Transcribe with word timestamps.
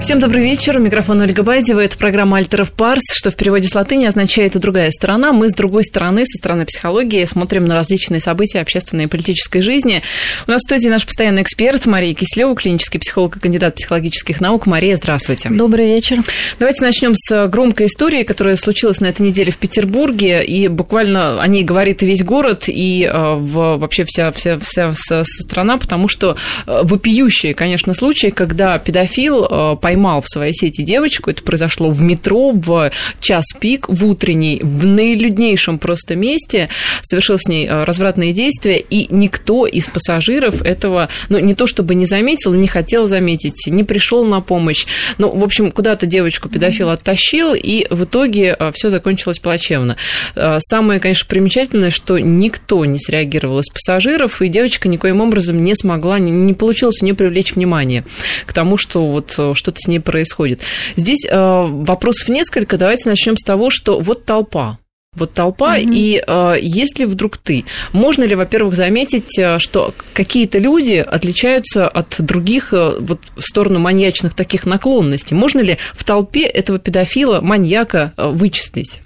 Всем 0.00 0.20
добрый 0.20 0.42
вечер. 0.44 0.78
У 0.78 0.80
микрофона 0.80 1.24
Ольга 1.24 1.42
Байдева. 1.42 1.80
Это 1.80 1.98
программа 1.98 2.38
«Альтеров 2.38 2.70
Парс», 2.70 3.02
что 3.12 3.32
в 3.32 3.34
переводе 3.34 3.68
с 3.68 3.74
латыни 3.74 4.06
означает 4.06 4.54
«и 4.54 4.58
другая 4.60 4.92
сторона». 4.92 5.32
Мы 5.32 5.48
с 5.48 5.52
другой 5.52 5.82
стороны, 5.82 6.24
со 6.24 6.38
стороны 6.38 6.64
психологии, 6.66 7.24
смотрим 7.24 7.66
на 7.66 7.74
различные 7.74 8.20
события 8.20 8.60
общественной 8.60 9.04
и 9.04 9.06
политической 9.08 9.60
жизни. 9.60 10.02
У 10.46 10.52
нас 10.52 10.62
в 10.62 10.64
студии 10.64 10.88
наш 10.88 11.04
постоянный 11.04 11.42
эксперт 11.42 11.84
Мария 11.86 12.14
Кислева, 12.14 12.54
клинический 12.54 13.00
психолог 13.00 13.36
и 13.36 13.40
кандидат 13.40 13.74
психологических 13.74 14.40
наук. 14.40 14.66
Мария, 14.66 14.96
здравствуйте. 14.96 15.50
Добрый 15.50 15.86
вечер. 15.86 16.18
Давайте 16.60 16.84
начнем 16.84 17.14
с 17.16 17.48
громкой 17.48 17.86
истории, 17.86 18.22
которая 18.22 18.54
случилась 18.56 19.00
на 19.00 19.06
этой 19.06 19.22
неделе 19.22 19.50
в 19.50 19.58
Петербурге. 19.58 20.44
И 20.44 20.68
буквально 20.68 21.42
о 21.42 21.46
ней 21.48 21.64
говорит 21.64 22.04
и 22.04 22.06
весь 22.06 22.22
город, 22.22 22.64
и 22.68 23.02
э, 23.02 23.34
в, 23.34 23.76
вообще 23.76 24.04
вся, 24.04 24.30
вся, 24.30 24.58
вся, 24.60 24.92
вся 24.92 25.24
страна, 25.24 25.76
потому 25.76 26.06
что 26.06 26.36
э, 26.66 26.80
вопиющие, 26.84 27.52
конечно, 27.52 27.94
случаи, 27.94 28.28
когда 28.28 28.78
педофил 28.78 29.44
э, 29.44 29.76
поймал 29.88 30.20
в 30.20 30.28
своей 30.28 30.52
сети 30.52 30.82
девочку. 30.82 31.30
Это 31.30 31.42
произошло 31.42 31.88
в 31.88 32.02
метро 32.02 32.50
в 32.52 32.92
час 33.20 33.46
пик, 33.58 33.88
в 33.88 34.04
утренний, 34.04 34.60
в 34.62 34.84
наилюднейшем 34.84 35.78
просто 35.78 36.14
месте. 36.14 36.68
Совершил 37.00 37.38
с 37.38 37.48
ней 37.48 37.66
э, 37.66 37.84
развратные 37.84 38.34
действия, 38.34 38.78
и 38.78 39.06
никто 39.10 39.66
из 39.66 39.86
пассажиров 39.86 40.60
этого, 40.60 41.08
ну, 41.30 41.38
не 41.38 41.54
то 41.54 41.66
чтобы 41.66 41.94
не 41.94 42.04
заметил, 42.04 42.52
не 42.52 42.66
хотел 42.66 43.06
заметить, 43.06 43.66
не 43.66 43.82
пришел 43.82 44.26
на 44.26 44.42
помощь. 44.42 44.84
Ну, 45.16 45.30
в 45.30 45.42
общем, 45.42 45.70
куда-то 45.70 46.04
девочку 46.04 46.50
педофил 46.50 46.90
оттащил, 46.90 47.54
и 47.54 47.86
в 47.88 48.04
итоге 48.04 48.54
э, 48.58 48.70
все 48.74 48.90
закончилось 48.90 49.38
плачевно. 49.38 49.96
Э, 50.36 50.58
самое, 50.60 51.00
конечно, 51.00 51.26
примечательное, 51.26 51.90
что 51.90 52.18
никто 52.18 52.84
не 52.84 52.98
среагировал 52.98 53.60
из 53.60 53.68
пассажиров, 53.70 54.42
и 54.42 54.48
девочка 54.48 54.86
никоим 54.86 55.22
образом 55.22 55.62
не 55.62 55.74
смогла, 55.74 56.18
не 56.18 56.52
получилось 56.52 57.00
у 57.00 57.06
нее 57.06 57.14
привлечь 57.14 57.54
внимание 57.54 58.04
к 58.44 58.52
тому, 58.52 58.76
что 58.76 59.06
вот 59.06 59.32
что-то 59.32 59.77
с 59.78 59.88
ней 59.88 60.00
происходит. 60.00 60.60
Здесь 60.96 61.26
э, 61.28 61.36
вопросов 61.36 62.28
несколько. 62.28 62.76
Давайте 62.76 63.08
начнем 63.08 63.36
с 63.36 63.42
того, 63.42 63.70
что 63.70 64.00
вот 64.00 64.24
толпа. 64.24 64.78
Вот 65.16 65.32
толпа, 65.32 65.78
mm-hmm. 65.78 65.94
и 65.94 66.22
э, 66.24 66.56
если 66.60 67.04
вдруг 67.04 67.38
ты, 67.38 67.64
можно 67.92 68.24
ли, 68.24 68.36
во-первых, 68.36 68.74
заметить, 68.74 69.38
э, 69.38 69.58
что 69.58 69.94
какие-то 70.12 70.58
люди 70.58 70.94
отличаются 70.94 71.88
от 71.88 72.16
других 72.18 72.72
э, 72.72 72.94
вот, 73.00 73.20
в 73.36 73.42
сторону 73.42 73.80
маньячных 73.80 74.34
таких 74.34 74.66
наклонностей? 74.66 75.34
Можно 75.34 75.60
ли 75.60 75.78
в 75.94 76.04
толпе 76.04 76.42
этого 76.42 76.78
педофила, 76.78 77.40
маньяка 77.40 78.12
э, 78.16 78.28
вычислить? 78.28 79.00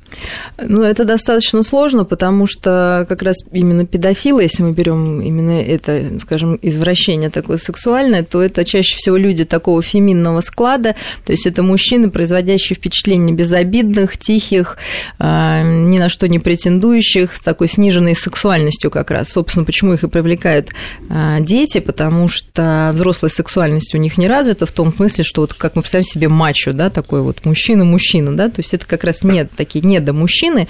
Ну, 0.59 0.83
это 0.83 1.05
достаточно 1.05 1.63
сложно, 1.63 2.05
потому 2.05 2.47
что 2.47 3.07
как 3.09 3.23
раз 3.23 3.37
именно 3.53 3.87
педофилы, 3.87 4.43
если 4.43 4.63
мы 4.63 4.73
берем 4.73 5.21
именно 5.21 5.61
это, 5.61 6.21
скажем, 6.21 6.59
извращение 6.63 7.31
такое 7.31 7.57
сексуальное, 7.57 8.23
то 8.23 8.43
это 8.43 8.65
чаще 8.65 8.97
всего 8.97 9.17
люди 9.17 9.45
такого 9.45 9.83
феминного 9.83 10.41
склада, 10.41 10.95
то 11.25 11.33
есть 11.33 11.47
это 11.47 11.63
мужчины, 11.63 12.11
производящие 12.11 12.77
впечатление 12.77 13.35
безобидных, 13.35 14.17
тихих, 14.17 14.77
а, 15.19 15.63
ни 15.63 15.99
на 15.99 16.09
что 16.09 16.29
не 16.29 16.39
претендующих, 16.39 17.35
с 17.35 17.41
такой 17.41 17.69
сниженной 17.69 18.15
сексуальностью 18.15 18.91
как 18.91 19.11
раз. 19.11 19.31
Собственно, 19.31 19.65
почему 19.65 19.95
их 19.95 20.05
и 20.05 20.09
привлекают 20.09 20.71
а, 21.09 21.41
дети, 21.41 21.81
потому 21.81 22.29
что 22.29 22.93
взрослая 22.95 23.31
сексуальность 23.31 23.95
у 23.95 23.99
них 23.99 24.19
не 24.19 24.29
развита 24.29 24.67
в 24.67 24.73
том 24.73 24.93
смысле, 24.93 25.25
что 25.25 25.43
вот 25.43 25.55
как 25.55 25.77
мы 25.77 25.83
представим 25.83 26.05
себе 26.05 26.29
мачо, 26.29 26.73
да, 26.73 26.91
такой 26.91 27.23
вот 27.23 27.45
мужчина-мужчина, 27.45 28.37
да, 28.37 28.49
то 28.49 28.61
есть 28.61 28.75
это 28.75 28.87
как 28.87 29.05
раз 29.05 29.23
нет 29.23 29.51
такие, 29.57 29.85
нет 29.85 30.02
до 30.03 30.13
мужчины, 30.13 30.69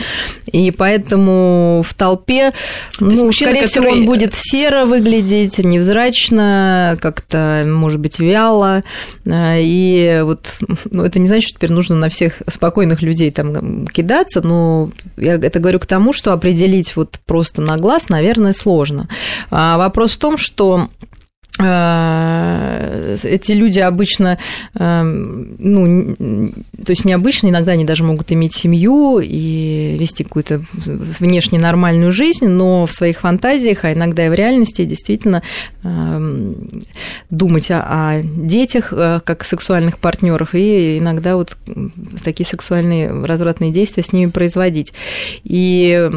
и 0.50 0.70
поэтому 0.70 1.82
в 1.86 1.94
толпе, 1.94 2.52
ну, 3.00 3.26
мужчина, 3.26 3.52
скорее 3.52 3.66
который... 3.66 3.66
всего, 3.66 3.88
он 3.90 4.06
будет 4.06 4.34
серо 4.34 4.84
выглядеть, 4.84 5.58
невзрачно, 5.58 6.98
как-то, 7.00 7.64
может 7.66 8.00
быть, 8.00 8.18
вяло, 8.20 8.84
и 9.26 10.20
вот, 10.24 10.58
ну, 10.90 11.04
это 11.04 11.18
не 11.18 11.26
значит, 11.26 11.48
что 11.48 11.58
теперь 11.58 11.72
нужно 11.72 11.96
на 11.96 12.08
всех 12.08 12.42
спокойных 12.48 13.02
людей 13.02 13.30
там 13.30 13.86
кидаться, 13.86 14.40
но 14.40 14.90
я 15.16 15.34
это 15.34 15.58
говорю 15.58 15.80
к 15.80 15.86
тому, 15.86 16.12
что 16.12 16.32
определить 16.32 16.96
вот 16.96 17.18
просто 17.26 17.62
на 17.62 17.76
глаз, 17.76 18.08
наверное, 18.08 18.52
сложно. 18.52 19.08
А 19.50 19.78
вопрос 19.78 20.12
в 20.12 20.18
том, 20.18 20.36
что 20.36 20.88
Э, 21.11 21.11
эти 21.58 23.52
люди 23.52 23.78
обычно, 23.78 24.38
э, 24.74 25.02
ну, 25.02 26.16
то 26.84 26.90
есть 26.90 27.04
необычно, 27.04 27.48
иногда 27.48 27.72
они 27.72 27.84
даже 27.84 28.04
могут 28.04 28.32
иметь 28.32 28.54
семью 28.54 29.20
и 29.22 29.96
вести 29.98 30.24
какую-то 30.24 30.62
внешне 30.72 31.58
нормальную 31.58 32.10
жизнь, 32.12 32.46
но 32.46 32.86
в 32.86 32.92
своих 32.92 33.20
фантазиях, 33.20 33.84
а 33.84 33.92
иногда 33.92 34.26
и 34.26 34.30
в 34.30 34.34
реальности 34.34 34.84
действительно 34.84 35.42
э, 35.82 36.54
думать 37.30 37.70
о, 37.70 37.82
о 37.82 38.22
детях 38.22 38.92
как 39.24 39.44
сексуальных 39.44 39.98
партнерах 39.98 40.54
и 40.54 40.98
иногда 40.98 41.36
вот 41.36 41.56
такие 42.24 42.46
сексуальные 42.46 43.24
развратные 43.24 43.70
действия 43.70 44.02
с 44.02 44.12
ними 44.12 44.30
производить. 44.30 44.94
И 45.44 46.10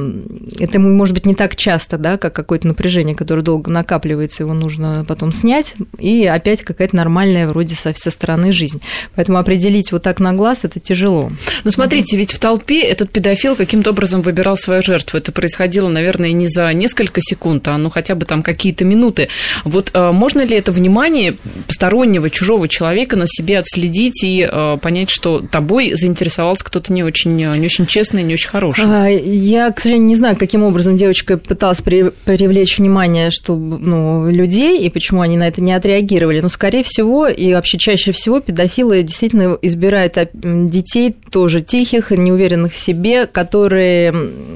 это 0.60 0.80
может 0.80 1.14
быть 1.14 1.26
не 1.26 1.36
так 1.36 1.56
часто, 1.56 1.98
да, 1.98 2.18
как 2.18 2.34
какое-то 2.34 2.68
напряжение, 2.68 3.16
которое 3.16 3.42
долго 3.42 3.70
накапливается, 3.70 4.44
его 4.44 4.54
нужно 4.54 5.04
потом 5.08 5.25
потом 5.26 5.32
снять, 5.32 5.76
и 5.98 6.26
опять 6.26 6.62
какая-то 6.62 6.96
нормальная 6.96 7.48
вроде 7.48 7.76
со, 7.76 7.94
со 7.96 8.12
стороны 8.12 8.52
жизнь. 8.52 8.82
Поэтому 9.16 9.40
определить 9.40 9.92
вот 9.92 10.04
так 10.04 10.20
на 10.20 10.34
глаз 10.34 10.64
это 10.64 10.80
тяжело. 10.80 11.32
Ну, 11.64 11.72
смотрите, 11.72 12.16
ведь 12.18 12.32
в 12.32 12.40
толпе 12.40 12.82
этот 12.82 13.10
педофил 13.10 13.56
каким-то 13.56 13.90
образом 13.90 14.22
выбирал 14.22 14.56
свою 14.56 14.84
жертву. 14.84 15.18
Это 15.18 15.32
происходило, 15.32 15.90
наверное, 15.90 16.32
не 16.32 16.48
за 16.48 16.72
несколько 16.74 17.22
секунд, 17.22 17.68
а 17.68 17.78
ну 17.78 17.90
хотя 17.90 18.14
бы 18.14 18.26
там 18.26 18.44
какие-то 18.44 18.86
минуты. 18.86 19.30
Вот 19.64 19.90
э, 19.94 20.12
можно 20.12 20.44
ли 20.44 20.56
это 20.56 20.72
внимание 20.72 21.38
постороннего, 21.66 22.30
чужого 22.30 22.68
человека 22.68 23.16
на 23.16 23.26
себе 23.26 23.58
отследить 23.58 24.24
и 24.24 24.48
э, 24.48 24.78
понять, 24.80 25.10
что 25.10 25.40
тобой 25.40 25.96
заинтересовался 25.96 26.64
кто-то 26.64 26.94
не 26.94 27.04
очень, 27.04 27.36
не 27.36 27.66
очень 27.66 27.88
честный, 27.88 28.22
не 28.22 28.34
очень 28.34 28.50
хороший? 28.50 28.86
А, 28.86 29.08
я, 29.08 29.72
к 29.72 29.80
сожалению, 29.80 30.08
не 30.08 30.16
знаю, 30.16 30.36
каким 30.38 30.64
образом 30.64 30.98
девочка 30.98 31.38
пыталась 31.38 31.82
привлечь 31.82 32.78
внимание 32.78 33.32
что, 33.32 33.56
ну, 33.56 34.30
людей 34.30 34.86
и 34.86 34.90
почему 34.90 35.15
почему 35.16 35.22
они 35.22 35.38
на 35.38 35.48
это 35.48 35.62
не 35.62 35.72
отреагировали. 35.72 36.42
Но, 36.42 36.50
скорее 36.50 36.84
всего, 36.84 37.28
и 37.28 37.54
вообще 37.54 37.78
чаще 37.78 38.12
всего 38.12 38.40
педофилы 38.42 39.02
действительно 39.02 39.58
избирают 39.62 40.18
детей 40.34 41.16
тоже 41.32 41.62
тихих, 41.62 42.12
неуверенных 42.12 42.74
в 42.74 42.78
себе, 42.78 43.26
которые 43.26 44.14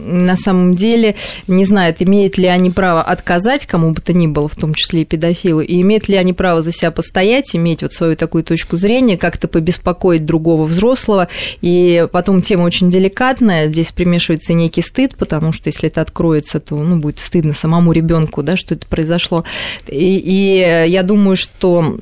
на 0.09 0.35
самом 0.35 0.75
деле 0.75 1.15
не 1.47 1.65
знают, 1.65 2.01
имеют 2.01 2.37
ли 2.37 2.47
они 2.47 2.71
право 2.71 3.01
отказать 3.01 3.65
кому 3.65 3.91
бы 3.91 4.01
то 4.01 4.13
ни 4.13 4.27
было, 4.27 4.49
в 4.49 4.55
том 4.55 4.73
числе 4.73 5.01
и 5.01 5.05
педофилу, 5.05 5.61
и 5.61 5.81
имеют 5.81 6.07
ли 6.07 6.15
они 6.15 6.33
право 6.33 6.61
за 6.61 6.71
себя 6.71 6.91
постоять, 6.91 7.55
иметь 7.55 7.81
вот 7.81 7.93
свою 7.93 8.15
такую 8.15 8.43
точку 8.43 8.77
зрения, 8.77 9.17
как-то 9.17 9.47
побеспокоить 9.47 10.25
другого 10.25 10.65
взрослого. 10.65 11.27
И 11.61 12.07
потом 12.11 12.41
тема 12.41 12.63
очень 12.63 12.89
деликатная, 12.89 13.67
здесь 13.67 13.91
примешивается 13.91 14.53
некий 14.53 14.81
стыд, 14.81 15.15
потому 15.17 15.51
что 15.51 15.69
если 15.69 15.89
это 15.89 16.01
откроется, 16.01 16.59
то 16.59 16.75
ну, 16.75 16.97
будет 16.99 17.19
стыдно 17.19 17.53
самому 17.53 17.91
ребенку, 17.91 18.43
да, 18.43 18.57
что 18.57 18.75
это 18.75 18.87
произошло. 18.87 19.43
И, 19.87 20.17
и 20.17 20.89
я 20.89 21.03
думаю, 21.03 21.37
что 21.37 21.99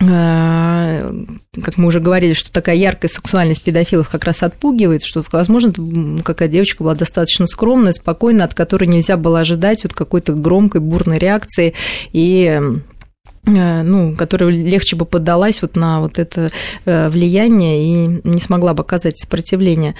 как 0.00 1.76
мы 1.76 1.86
уже 1.86 2.00
говорили, 2.00 2.32
что 2.32 2.52
такая 2.52 2.76
яркая 2.76 3.08
сексуальность 3.08 3.62
педофилов 3.62 4.08
как 4.08 4.24
раз 4.24 4.42
отпугивает, 4.42 5.02
что, 5.02 5.24
возможно, 5.32 5.72
какая 6.22 6.48
девочка 6.48 6.82
была 6.82 6.94
достаточно 6.94 7.46
скромная, 7.46 7.92
спокойная, 7.92 8.44
от 8.44 8.54
которой 8.54 8.84
нельзя 8.84 9.16
было 9.16 9.40
ожидать 9.40 9.82
вот 9.84 9.94
какой-то 9.94 10.34
громкой, 10.34 10.80
бурной 10.80 11.18
реакции 11.18 11.74
и 12.12 12.60
Э, 13.46 13.82
ну, 13.82 14.14
которая 14.14 14.50
легче 14.50 14.96
бы 14.96 15.06
поддалась 15.06 15.62
вот 15.62 15.76
на 15.76 16.00
вот 16.00 16.18
это 16.18 16.50
э, 16.84 17.08
влияние 17.08 17.84
и 17.84 18.20
не 18.24 18.40
смогла 18.40 18.74
бы 18.74 18.82
оказать 18.82 19.18
сопротивление. 19.18 19.94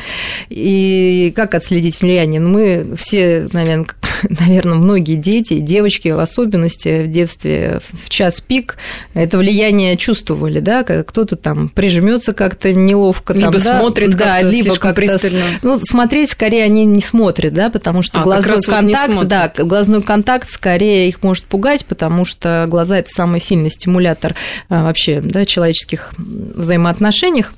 И 0.49 1.33
как 1.35 1.55
отследить 1.55 2.01
влияние? 2.01 2.41
Ну, 2.41 2.51
мы 2.51 2.97
все, 2.97 3.49
наверное, 3.53 3.87
наверное, 4.29 4.77
многие 4.77 5.17
дети, 5.17 5.59
девочки 5.59 6.09
в 6.09 6.19
особенности 6.19 7.05
в 7.05 7.11
детстве 7.11 7.81
в 8.05 8.09
час 8.09 8.41
пик 8.41 8.77
это 9.15 9.39
влияние 9.39 9.97
чувствовали, 9.97 10.61
да, 10.61 10.83
кто-то 10.83 11.37
там 11.37 11.69
прижмется 11.69 12.33
как-то 12.33 12.73
неловко, 12.73 13.33
либо 13.33 13.59
там, 13.59 13.81
смотрит 13.81 14.11
да, 14.11 14.41
как-то 14.41 14.49
либо 14.49 14.77
как 14.77 14.97
пристально. 14.97 15.43
Ну, 15.63 15.79
смотреть 15.81 16.31
скорее 16.31 16.65
они 16.65 16.85
не 16.85 17.01
смотрят, 17.01 17.53
да, 17.53 17.71
потому 17.71 18.03
что 18.03 18.21
а, 18.21 18.25
глазной 18.25 18.61
контакт, 18.61 19.25
да, 19.25 19.53
глазной 19.57 20.03
контакт 20.03 20.51
скорее 20.51 21.09
их 21.09 21.23
может 21.23 21.45
пугать, 21.45 21.85
потому 21.85 22.25
что 22.25 22.67
глаза 22.69 22.99
это 22.99 23.11
самый 23.11 23.41
сильный 23.41 23.71
стимулятор 23.71 24.35
а, 24.69 24.85
вообще, 24.85 25.21
да, 25.21 25.45
человеческих 25.45 26.13
взаимоотношениях. 26.17 27.53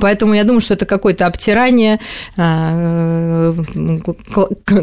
Поэтому 0.00 0.34
я 0.34 0.44
думаю, 0.44 0.60
что 0.60 0.74
это 0.74 0.84
какое-то 0.84 1.26
обтирание, 1.26 1.98
а, 2.36 3.54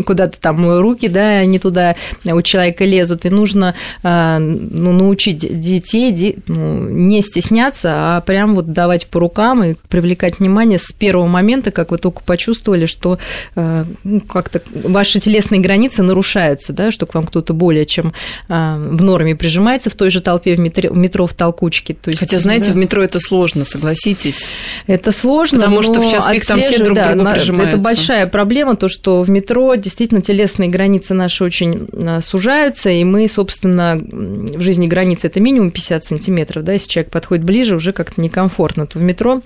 куда-то 0.06 0.40
там 0.40 0.80
руки, 0.80 1.07
да, 1.07 1.46
не 1.46 1.60
туда 1.60 1.96
у 2.24 2.42
человека 2.42 2.86
лезут, 2.86 3.25
и 3.25 3.30
нужно 3.30 3.75
а, 4.02 4.40
ну, 4.40 4.94
научить 4.94 5.60
детей 5.60 6.38
ну, 6.48 6.90
не 6.90 7.22
стесняться, 7.22 8.18
а 8.18 8.22
прям 8.22 8.56
вот 8.56 8.72
давать 8.72 9.06
по 9.07 9.19
рукам 9.19 9.63
и 9.63 9.75
привлекать 9.90 10.40
внимание 10.40 10.80
с 10.80 10.92
первого 10.92 11.28
момента, 11.28 11.69
как 11.69 11.92
вы 11.92 12.00
только 12.00 12.22
почувствовали, 12.24 12.88
что 12.88 13.19
а, 13.56 13.86
ну, 14.04 14.22
как-то 14.22 14.62
ваши 14.74 15.19
телесные 15.19 15.62
границы 15.62 16.02
нарушаются, 16.02 16.74
да, 16.74 16.92
что 16.92 17.06
к 17.06 17.13
вам 17.13 17.28
кто-то 17.28 17.54
более 17.54 17.86
чем 17.86 18.13
в 18.48 19.04
норме 19.04 19.36
прижимается 19.36 19.90
в 19.90 19.96
той 19.96 20.10
же 20.10 20.22
толпе 20.22 20.56
в 20.56 20.60
метро, 20.60 20.90
в, 20.92 20.98
метро, 20.98 21.28
в 21.28 21.34
толкучке. 21.34 21.94
То 21.94 22.10
есть, 22.10 22.19
Хотя, 22.19 22.40
знаете, 22.40 22.68
да, 22.68 22.74
в 22.74 22.75
метро 22.75 23.04
это 23.04 23.19
сложно, 23.19 23.66
согласитесь. 23.66 24.52
Это 24.95 25.12
сложно, 25.12 25.59
Потому 25.59 25.81
что 25.81 26.01
в 26.01 26.12
час 26.12 26.27
пик 26.27 26.45
там 26.45 26.62
все 26.62 26.83
друг 26.83 26.95
да, 26.95 27.13
друга 27.13 27.33
прижимаются. 27.33 27.75
Это 27.75 27.83
большая 27.83 28.27
проблема, 28.27 28.75
то, 28.75 28.88
что 28.88 29.21
в 29.21 29.30
метро 29.30 29.75
действительно 29.75 30.21
телесные 30.21 30.69
границы 30.69 31.13
наши 31.13 31.44
очень 31.44 31.88
а, 31.94 32.21
сужаются, 32.21 32.89
и 32.89 33.03
мы, 33.03 33.27
собственно, 33.27 33.97
в 34.00 34.62
жизни 34.62 34.88
границы 34.88 35.27
это 35.27 35.39
минимум 35.39 35.71
50 35.71 36.03
сантиметров, 36.03 36.63
да, 36.63 36.74
если 36.74 36.89
человек 36.89 37.12
подходит 37.12 37.44
ближе, 37.44 37.75
уже 37.75 37.92
как-то 37.92 38.21
некомфортно, 38.21 38.88
то 38.88 39.00
в 39.00 39.01
метро 39.01 39.42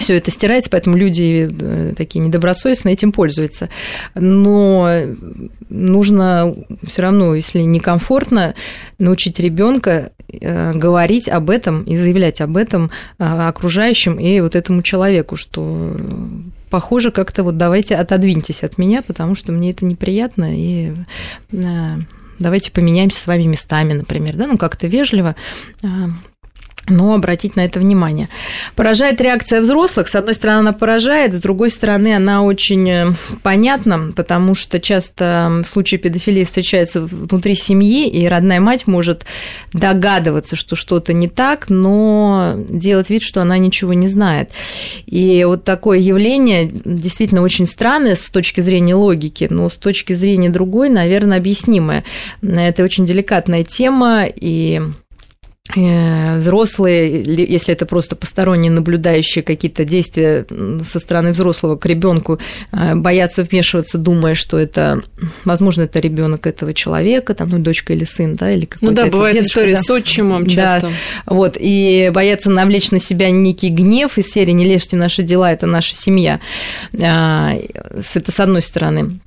все 0.00 0.16
это 0.16 0.30
стирается, 0.30 0.70
поэтому 0.70 0.96
люди 0.96 1.48
э, 1.50 1.94
такие 1.96 2.20
недобросовестные 2.20 2.94
этим 2.94 3.12
пользуются. 3.12 3.68
Но 4.14 4.90
нужно 5.68 6.54
все 6.82 7.02
равно, 7.02 7.34
если 7.34 7.60
некомфортно, 7.60 8.54
научить 8.98 9.38
ребенка 9.38 10.12
э, 10.28 10.72
говорить 10.74 11.28
об 11.28 11.50
этом 11.50 11.84
и 11.84 11.96
заявлять 11.96 12.40
об 12.40 12.56
этом 12.56 12.90
э, 13.18 13.24
окружающим 13.24 14.18
и 14.18 14.40
вот 14.40 14.56
этому 14.56 14.82
человеку, 14.82 15.36
что 15.36 15.96
похоже 16.70 17.10
как-то 17.10 17.42
вот 17.42 17.56
давайте 17.56 17.96
отодвиньтесь 17.96 18.64
от 18.64 18.78
меня, 18.78 19.02
потому 19.02 19.34
что 19.34 19.52
мне 19.52 19.72
это 19.72 19.84
неприятно, 19.84 20.48
и 20.56 20.92
давайте 22.38 22.70
поменяемся 22.70 23.20
с 23.20 23.26
вами 23.26 23.42
местами, 23.42 23.92
например, 23.92 24.36
да, 24.36 24.46
ну 24.46 24.56
как-то 24.56 24.86
вежливо 24.86 25.34
но 26.90 27.14
обратить 27.14 27.56
на 27.56 27.64
это 27.64 27.78
внимание. 27.78 28.28
Поражает 28.76 29.20
реакция 29.20 29.60
взрослых. 29.60 30.08
С 30.08 30.14
одной 30.14 30.34
стороны, 30.34 30.60
она 30.60 30.72
поражает, 30.72 31.34
с 31.34 31.40
другой 31.40 31.70
стороны, 31.70 32.14
она 32.14 32.42
очень 32.42 32.88
э, 32.88 33.12
понятна, 33.42 34.12
потому 34.14 34.54
что 34.54 34.80
часто 34.80 35.62
в 35.64 35.68
случае 35.68 35.98
педофилии 35.98 36.44
встречается 36.44 37.00
внутри 37.00 37.54
семьи, 37.54 38.08
и 38.08 38.26
родная 38.26 38.60
мать 38.60 38.86
может 38.86 39.24
догадываться, 39.72 40.56
что 40.56 40.76
что-то 40.76 41.12
не 41.12 41.28
так, 41.28 41.68
но 41.68 42.54
делать 42.68 43.10
вид, 43.10 43.22
что 43.22 43.42
она 43.42 43.58
ничего 43.58 43.94
не 43.94 44.08
знает. 44.08 44.50
И 45.06 45.44
вот 45.44 45.64
такое 45.64 45.98
явление 45.98 46.70
действительно 46.70 47.42
очень 47.42 47.66
странное 47.66 48.16
с 48.16 48.30
точки 48.30 48.60
зрения 48.60 48.94
логики, 48.94 49.46
но 49.50 49.70
с 49.70 49.76
точки 49.76 50.12
зрения 50.12 50.50
другой, 50.50 50.88
наверное, 50.88 51.38
объяснимое. 51.38 52.04
Это 52.42 52.82
очень 52.82 53.04
деликатная 53.04 53.64
тема, 53.64 54.24
и 54.26 54.82
взрослые, 55.76 57.22
если 57.22 57.72
это 57.72 57.86
просто 57.86 58.16
посторонние 58.16 58.70
наблюдающие 58.70 59.42
какие-то 59.42 59.84
действия 59.84 60.46
со 60.84 60.98
стороны 60.98 61.30
взрослого 61.30 61.76
к 61.76 61.86
ребенку, 61.86 62.38
э, 62.72 62.94
боятся 62.94 63.44
вмешиваться, 63.44 63.98
думая, 63.98 64.34
что 64.34 64.58
это, 64.58 65.02
возможно, 65.44 65.82
это 65.82 65.98
ребенок 66.00 66.46
этого 66.46 66.74
человека, 66.74 67.34
там, 67.34 67.50
ну, 67.50 67.58
дочка 67.58 67.92
или 67.92 68.04
сын, 68.04 68.36
да, 68.36 68.52
или 68.52 68.64
какой-то. 68.64 68.86
Ну 68.86 68.92
да, 68.92 69.06
бывает 69.06 69.34
дедушка, 69.34 69.60
история 69.60 69.74
да. 69.74 69.82
с 69.82 69.90
отчимом 69.90 70.46
часто. 70.46 70.88
Да, 70.88 71.34
вот, 71.34 71.56
и 71.58 72.10
боятся 72.12 72.50
навлечь 72.50 72.90
на 72.90 73.00
себя 73.00 73.30
некий 73.30 73.68
гнев 73.68 74.18
из 74.18 74.30
серии 74.30 74.52
«Не 74.52 74.64
лезьте 74.64 74.96
наши 74.96 75.22
дела, 75.22 75.52
это 75.52 75.66
наша 75.66 75.94
семья». 75.94 76.40
Э, 76.92 77.60
это 78.14 78.32
с 78.32 78.40
одной 78.40 78.62
стороны. 78.62 79.20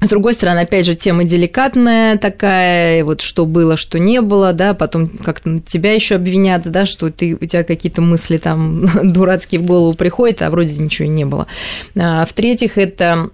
С 0.00 0.08
другой 0.08 0.34
стороны, 0.34 0.60
опять 0.60 0.84
же, 0.84 0.94
тема 0.94 1.24
деликатная 1.24 2.18
такая, 2.18 3.04
вот 3.04 3.22
что 3.22 3.46
было, 3.46 3.76
что 3.76 3.98
не 3.98 4.20
было, 4.20 4.52
да, 4.52 4.74
потом 4.74 5.08
как-то 5.08 5.60
тебя 5.60 5.92
еще 5.92 6.16
обвинят, 6.16 6.70
да, 6.70 6.84
что 6.84 7.10
ты, 7.10 7.36
у 7.40 7.44
тебя 7.46 7.64
какие-то 7.64 8.02
мысли 8.02 8.36
там 8.36 8.86
дурацкие 9.12 9.60
в 9.60 9.64
голову 9.64 9.94
приходят, 9.94 10.42
а 10.42 10.50
вроде 10.50 10.76
ничего 10.80 11.06
и 11.06 11.10
не 11.10 11.24
было. 11.24 11.46
А, 11.98 12.26
в-третьих, 12.26 12.76
это 12.76 13.30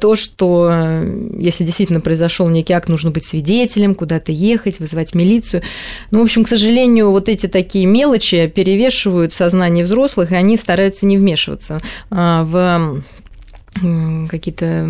то, 0.00 0.14
что 0.14 1.02
если 1.36 1.64
действительно 1.64 2.00
произошел 2.00 2.48
некий 2.48 2.72
акт, 2.72 2.88
нужно 2.88 3.10
быть 3.10 3.24
свидетелем, 3.24 3.96
куда-то 3.96 4.30
ехать, 4.30 4.78
вызывать 4.78 5.14
милицию. 5.14 5.62
Ну, 6.12 6.20
в 6.20 6.22
общем, 6.22 6.44
к 6.44 6.48
сожалению, 6.48 7.10
вот 7.10 7.28
эти 7.28 7.48
такие 7.48 7.86
мелочи 7.86 8.46
перевешивают 8.46 9.32
сознание 9.32 9.84
взрослых, 9.84 10.30
и 10.30 10.36
они 10.36 10.56
стараются 10.56 11.06
не 11.06 11.18
вмешиваться 11.18 11.80
а, 12.10 12.44
в 12.44 13.02
какие-то 14.28 14.88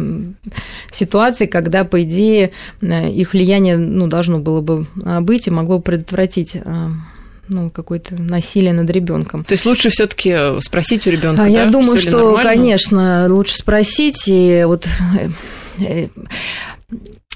ситуации, 0.92 1.46
когда, 1.46 1.84
по 1.84 2.02
идее, 2.02 2.52
э, 2.80 3.10
их 3.10 3.32
влияние 3.32 3.76
ну, 3.76 4.06
должно 4.06 4.38
было 4.38 4.60
бы 4.60 4.86
а, 5.02 5.20
быть 5.20 5.46
и 5.46 5.50
могло 5.50 5.78
бы 5.78 5.82
предотвратить 5.82 6.56
а, 6.56 6.90
ну, 7.48 7.70
какое-то 7.70 8.14
насилие 8.14 8.72
над 8.72 8.88
ребенком. 8.90 9.44
То 9.44 9.52
есть 9.52 9.66
лучше 9.66 9.90
все-таки 9.90 10.60
спросить 10.60 11.06
у 11.06 11.10
ребенка. 11.10 11.42
А 11.42 11.46
да? 11.46 11.50
я 11.50 11.70
думаю, 11.70 11.98
что, 11.98 12.38
конечно, 12.42 13.26
лучше 13.28 13.56
спросить 13.56 14.24
и 14.26 14.64
вот 14.66 14.86
э, 15.80 16.08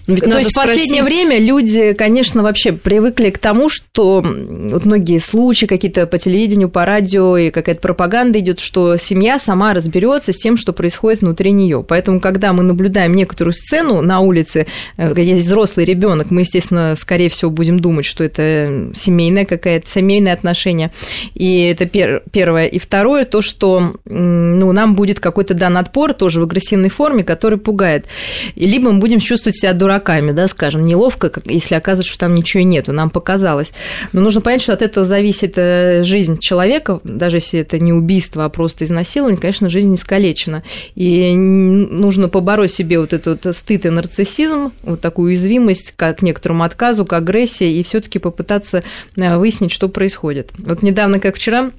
ведь 0.08 0.24
То 0.24 0.38
есть 0.38 0.50
спросить... 0.50 0.72
в 0.72 0.78
последнее 0.78 1.02
время 1.02 1.38
люди, 1.38 1.92
конечно, 1.92 2.42
вообще 2.42 2.72
привыкли 2.72 3.28
к 3.28 3.36
тому, 3.36 3.68
что 3.68 4.24
вот 4.24 4.86
многие 4.86 5.18
случаи 5.18 5.66
какие-то 5.66 6.06
по 6.06 6.18
телевидению, 6.18 6.70
по 6.70 6.86
радио 6.86 7.36
и 7.36 7.50
какая-то 7.50 7.82
пропаганда 7.82 8.38
идет, 8.38 8.58
что 8.58 8.96
семья 8.96 9.38
сама 9.38 9.74
разберется 9.74 10.32
с 10.32 10.38
тем, 10.38 10.56
что 10.56 10.72
происходит 10.72 11.20
внутри 11.20 11.52
нее. 11.52 11.84
Поэтому, 11.86 12.20
когда 12.20 12.54
мы 12.54 12.62
наблюдаем 12.62 13.14
некоторую 13.14 13.52
сцену 13.52 14.00
на 14.00 14.20
улице, 14.20 14.66
э, 14.96 15.12
есть 15.14 15.44
взрослый 15.44 15.84
ребенок, 15.84 16.30
мы, 16.30 16.40
естественно, 16.40 16.94
скорее 16.96 17.28
всего, 17.28 17.50
будем 17.50 17.78
думать, 17.78 18.06
что 18.06 18.24
это 18.24 18.90
семейное 18.94 19.44
какое-то 19.44 19.90
семейное 19.90 20.32
отношение. 20.32 20.90
И 21.34 21.64
это 21.66 21.84
пер- 21.84 22.22
первое. 22.32 22.64
И 22.64 22.78
второе, 22.78 23.24
то, 23.24 23.42
что 23.42 23.96
ну, 24.06 24.72
нам 24.72 24.94
будет 24.94 25.20
какой-то 25.20 25.52
дан 25.52 25.76
отпор 25.76 26.14
тоже 26.14 26.40
в 26.40 26.44
агрессивной 26.44 26.88
форме, 26.88 27.24
который 27.24 27.58
пугает. 27.58 28.06
И 28.54 28.66
либо 28.66 28.90
мы 28.90 29.00
будем 29.00 29.20
чувствовать 29.20 29.58
себя 29.58 29.74
дураками, 29.74 29.97
дураками, 29.98 30.32
да, 30.32 30.48
скажем, 30.48 30.84
неловко, 30.84 31.30
если 31.44 31.74
оказывается, 31.74 32.12
что 32.12 32.20
там 32.20 32.34
ничего 32.34 32.62
нету, 32.62 32.92
нам 32.92 33.10
показалось. 33.10 33.72
Но 34.12 34.20
нужно 34.20 34.40
понять, 34.40 34.62
что 34.62 34.72
от 34.72 34.82
этого 34.82 35.06
зависит 35.06 35.54
э, 35.56 36.02
жизнь 36.04 36.38
человека, 36.38 37.00
даже 37.04 37.38
если 37.38 37.60
это 37.60 37.78
не 37.78 37.92
убийство, 37.92 38.44
а 38.44 38.48
просто 38.48 38.84
изнасилование, 38.84 39.40
конечно, 39.40 39.70
жизнь 39.70 39.94
искалечена. 39.94 40.62
И 40.94 41.34
нужно 41.34 42.28
побороть 42.28 42.72
себе 42.72 42.98
вот 42.98 43.12
этот 43.12 43.56
стыд 43.56 43.86
и 43.86 43.90
нарциссизм, 43.90 44.72
вот 44.82 45.00
такую 45.00 45.28
уязвимость 45.30 45.92
к 45.96 46.22
некоторому 46.22 46.64
отказу, 46.64 47.04
к 47.04 47.12
агрессии, 47.12 47.70
и 47.70 47.82
все 47.82 48.00
таки 48.00 48.18
попытаться 48.18 48.82
э, 49.16 49.36
выяснить, 49.36 49.72
что 49.72 49.88
происходит. 49.88 50.50
Вот 50.58 50.82
недавно, 50.82 51.20
как 51.20 51.36
вчера, 51.36 51.70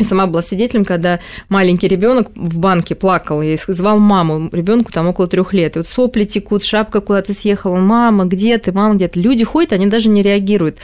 я 0.00 0.06
сама 0.06 0.26
была 0.26 0.42
свидетелем, 0.42 0.86
когда 0.86 1.20
маленький 1.50 1.86
ребенок 1.86 2.30
в 2.34 2.58
банке 2.58 2.94
плакал 2.94 3.42
и 3.42 3.58
звал 3.68 3.98
маму. 3.98 4.48
Ребенку 4.50 4.90
там 4.90 5.06
около 5.06 5.28
трех 5.28 5.52
лет. 5.52 5.76
И 5.76 5.78
вот 5.78 5.88
сопли 5.88 6.24
текут, 6.24 6.64
шапка 6.64 7.02
куда-то 7.02 7.34
съехала. 7.34 7.76
Мама, 7.76 8.24
где 8.24 8.56
ты? 8.56 8.72
Мама, 8.72 8.94
где 8.94 9.08
ты? 9.08 9.20
Люди 9.20 9.44
ходят, 9.44 9.74
они 9.74 9.86
даже 9.86 10.08
не 10.08 10.22
реагируют. 10.22 10.78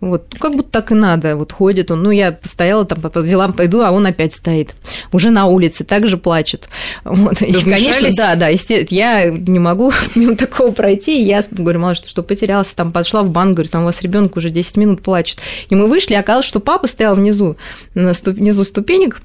Вот, 0.00 0.26
ну, 0.32 0.38
как 0.38 0.52
будто 0.52 0.70
так 0.70 0.92
и 0.92 0.94
надо. 0.94 1.36
Вот 1.36 1.50
ходит 1.50 1.90
он. 1.90 2.02
Ну, 2.02 2.10
я 2.10 2.32
постояла 2.32 2.84
там 2.84 3.00
по 3.00 3.22
делам 3.22 3.54
пойду, 3.54 3.80
а 3.80 3.90
он 3.90 4.04
опять 4.04 4.34
стоит. 4.34 4.74
Уже 5.12 5.30
на 5.30 5.46
улице, 5.46 5.84
также 5.84 6.18
плачет. 6.18 6.68
Вот. 7.04 7.40
И, 7.40 7.52
конечно, 7.64 8.10
да, 8.16 8.34
да, 8.34 8.48
я 8.90 9.30
не 9.30 9.58
могу 9.58 9.92
мимо 10.14 10.36
такого 10.36 10.72
пройти. 10.72 11.22
И 11.22 11.24
я 11.24 11.42
говорю, 11.50 11.80
мало 11.80 11.94
что, 11.94 12.10
что 12.10 12.22
потерялся, 12.22 12.76
там 12.76 12.92
пошла 12.92 13.22
в 13.22 13.30
банк, 13.30 13.54
говорю, 13.54 13.70
там 13.70 13.82
у 13.82 13.86
вас 13.86 14.02
ребенок 14.02 14.36
уже 14.36 14.50
10 14.50 14.76
минут 14.76 15.02
плачет. 15.02 15.38
И 15.70 15.74
мы 15.74 15.86
вышли, 15.86 16.12
а 16.12 16.20
оказалось, 16.20 16.44
что 16.44 16.60
папа 16.60 16.86
стоял 16.86 17.14
внизу, 17.14 17.56
на 17.94 18.12
ступ... 18.12 18.36
внизу 18.36 18.57
внизу 18.58 18.68
ступенек, 18.68 19.20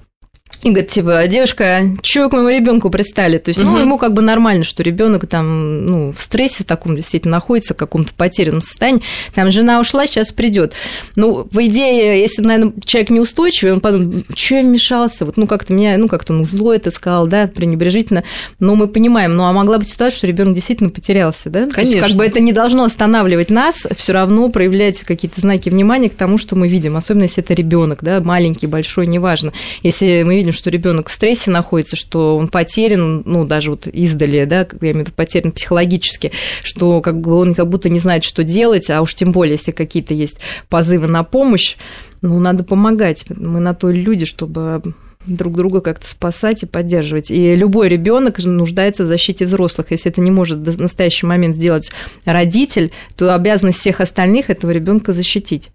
и 0.64 0.70
говорит, 0.70 0.90
типа, 0.90 1.28
девушка, 1.28 1.82
чего 2.02 2.30
к 2.30 2.34
моему 2.34 2.48
ребенку 2.48 2.90
пристали? 2.90 3.38
То 3.38 3.50
есть, 3.50 3.60
угу. 3.60 3.70
ну, 3.70 3.80
ему 3.80 3.98
как 3.98 4.14
бы 4.14 4.22
нормально, 4.22 4.64
что 4.64 4.82
ребенок 4.82 5.28
там, 5.28 5.86
ну, 5.86 6.14
в 6.14 6.20
стрессе 6.20 6.64
таком 6.64 6.96
действительно 6.96 7.34
находится, 7.34 7.74
в 7.74 7.78
каком-то 7.78 8.14
потерянном 8.14 8.62
состоянии. 8.62 9.04
Там 9.36 9.52
жена 9.52 9.82
ушла, 9.82 10.08
сейчас 10.08 10.32
придет. 10.32 10.74
Ну, 11.18 11.44
по 11.44 11.66
идее, 11.68 12.22
если, 12.22 12.42
наверное, 12.42 12.74
человек 12.86 13.10
неустойчивый, 13.10 13.74
он 13.74 13.82
подумает, 13.82 14.26
что 14.34 14.56
я 14.56 14.62
вмешался? 14.62 15.26
Вот, 15.26 15.36
ну, 15.36 15.48
как-то 15.48 15.74
меня, 15.74 15.98
ну, 15.98 16.08
как-то 16.08 16.34
он 16.34 16.46
злой 16.46 16.78
это 16.78 16.92
сказал, 16.92 17.28
да, 17.28 17.48
пренебрежительно. 17.48 18.24
Но 18.62 18.76
мы 18.76 18.88
понимаем, 18.88 19.36
ну, 19.36 19.44
а 19.44 19.52
могла 19.52 19.80
быть 19.80 19.90
ситуация, 19.90 20.18
что 20.18 20.28
ребенок 20.28 20.56
действительно 20.56 20.90
потерялся, 20.90 21.50
да? 21.50 21.68
Конечно. 21.68 21.82
есть, 21.82 22.00
как 22.00 22.16
бы 22.16 22.26
это 22.26 22.40
не 22.40 22.54
должно 22.54 22.86
останавливать 22.86 23.50
нас, 23.50 23.86
все 23.98 24.14
равно 24.14 24.48
проявлять 24.48 25.02
какие-то 25.02 25.42
знаки 25.42 25.68
внимания 25.68 26.10
к 26.10 26.16
тому, 26.16 26.38
что 26.38 26.56
мы 26.56 26.70
видим, 26.70 26.96
особенно 26.96 27.24
если 27.24 27.44
это 27.44 27.54
ребенок, 27.54 28.00
да, 28.02 28.22
маленький, 28.22 28.68
большой, 28.68 29.08
неважно. 29.08 29.52
Если 29.82 30.24
мы 30.24 30.36
видим, 30.36 30.53
что 30.54 30.70
ребенок 30.70 31.10
в 31.10 31.14
стрессе 31.14 31.52
находится, 31.52 31.96
что 31.96 32.38
он 32.38 32.48
потерян, 32.48 33.24
ну, 33.26 33.46
даже 33.46 33.72
вот 33.72 33.88
издали, 33.88 34.46
да, 34.46 34.60
я 34.60 34.92
имею 34.92 34.96
в 34.96 35.00
виду 35.00 35.12
потерян 35.16 35.52
психологически, 35.52 36.32
что 36.64 37.02
как 37.02 37.20
бы 37.20 37.36
он 37.36 37.54
как 37.54 37.70
будто 37.70 37.90
не 37.90 38.00
знает, 38.00 38.24
что 38.24 38.44
делать, 38.44 38.90
а 38.90 39.02
уж 39.02 39.16
тем 39.16 39.32
более, 39.32 39.54
если 39.54 39.72
какие-то 39.72 40.14
есть 40.14 40.38
позывы 40.70 41.08
на 41.08 41.24
помощь, 41.24 41.76
ну, 42.22 42.40
надо 42.40 42.64
помогать. 42.64 43.26
Мы 43.30 43.60
на 43.60 43.74
то 43.74 43.90
люди, 43.90 44.26
чтобы 44.26 44.82
друг 45.26 45.54
друга 45.54 45.82
как-то 45.82 46.08
спасать 46.08 46.64
и 46.64 46.66
поддерживать. 46.66 47.32
И 47.32 47.56
любой 47.56 47.90
ребенок 47.90 48.40
нуждается 48.40 49.04
в 49.04 49.08
защите 49.08 49.46
взрослых. 49.46 49.88
Если 49.92 50.12
это 50.12 50.22
не 50.22 50.32
может 50.32 50.60
в 50.60 50.80
настоящий 50.80 51.26
момент 51.26 51.56
сделать 51.56 51.92
родитель, 52.26 52.92
то 53.16 53.34
обязанность 53.34 53.80
всех 53.80 54.02
остальных 54.02 54.50
этого 54.50 54.72
ребенка 54.72 55.14
защитить. 55.14 55.70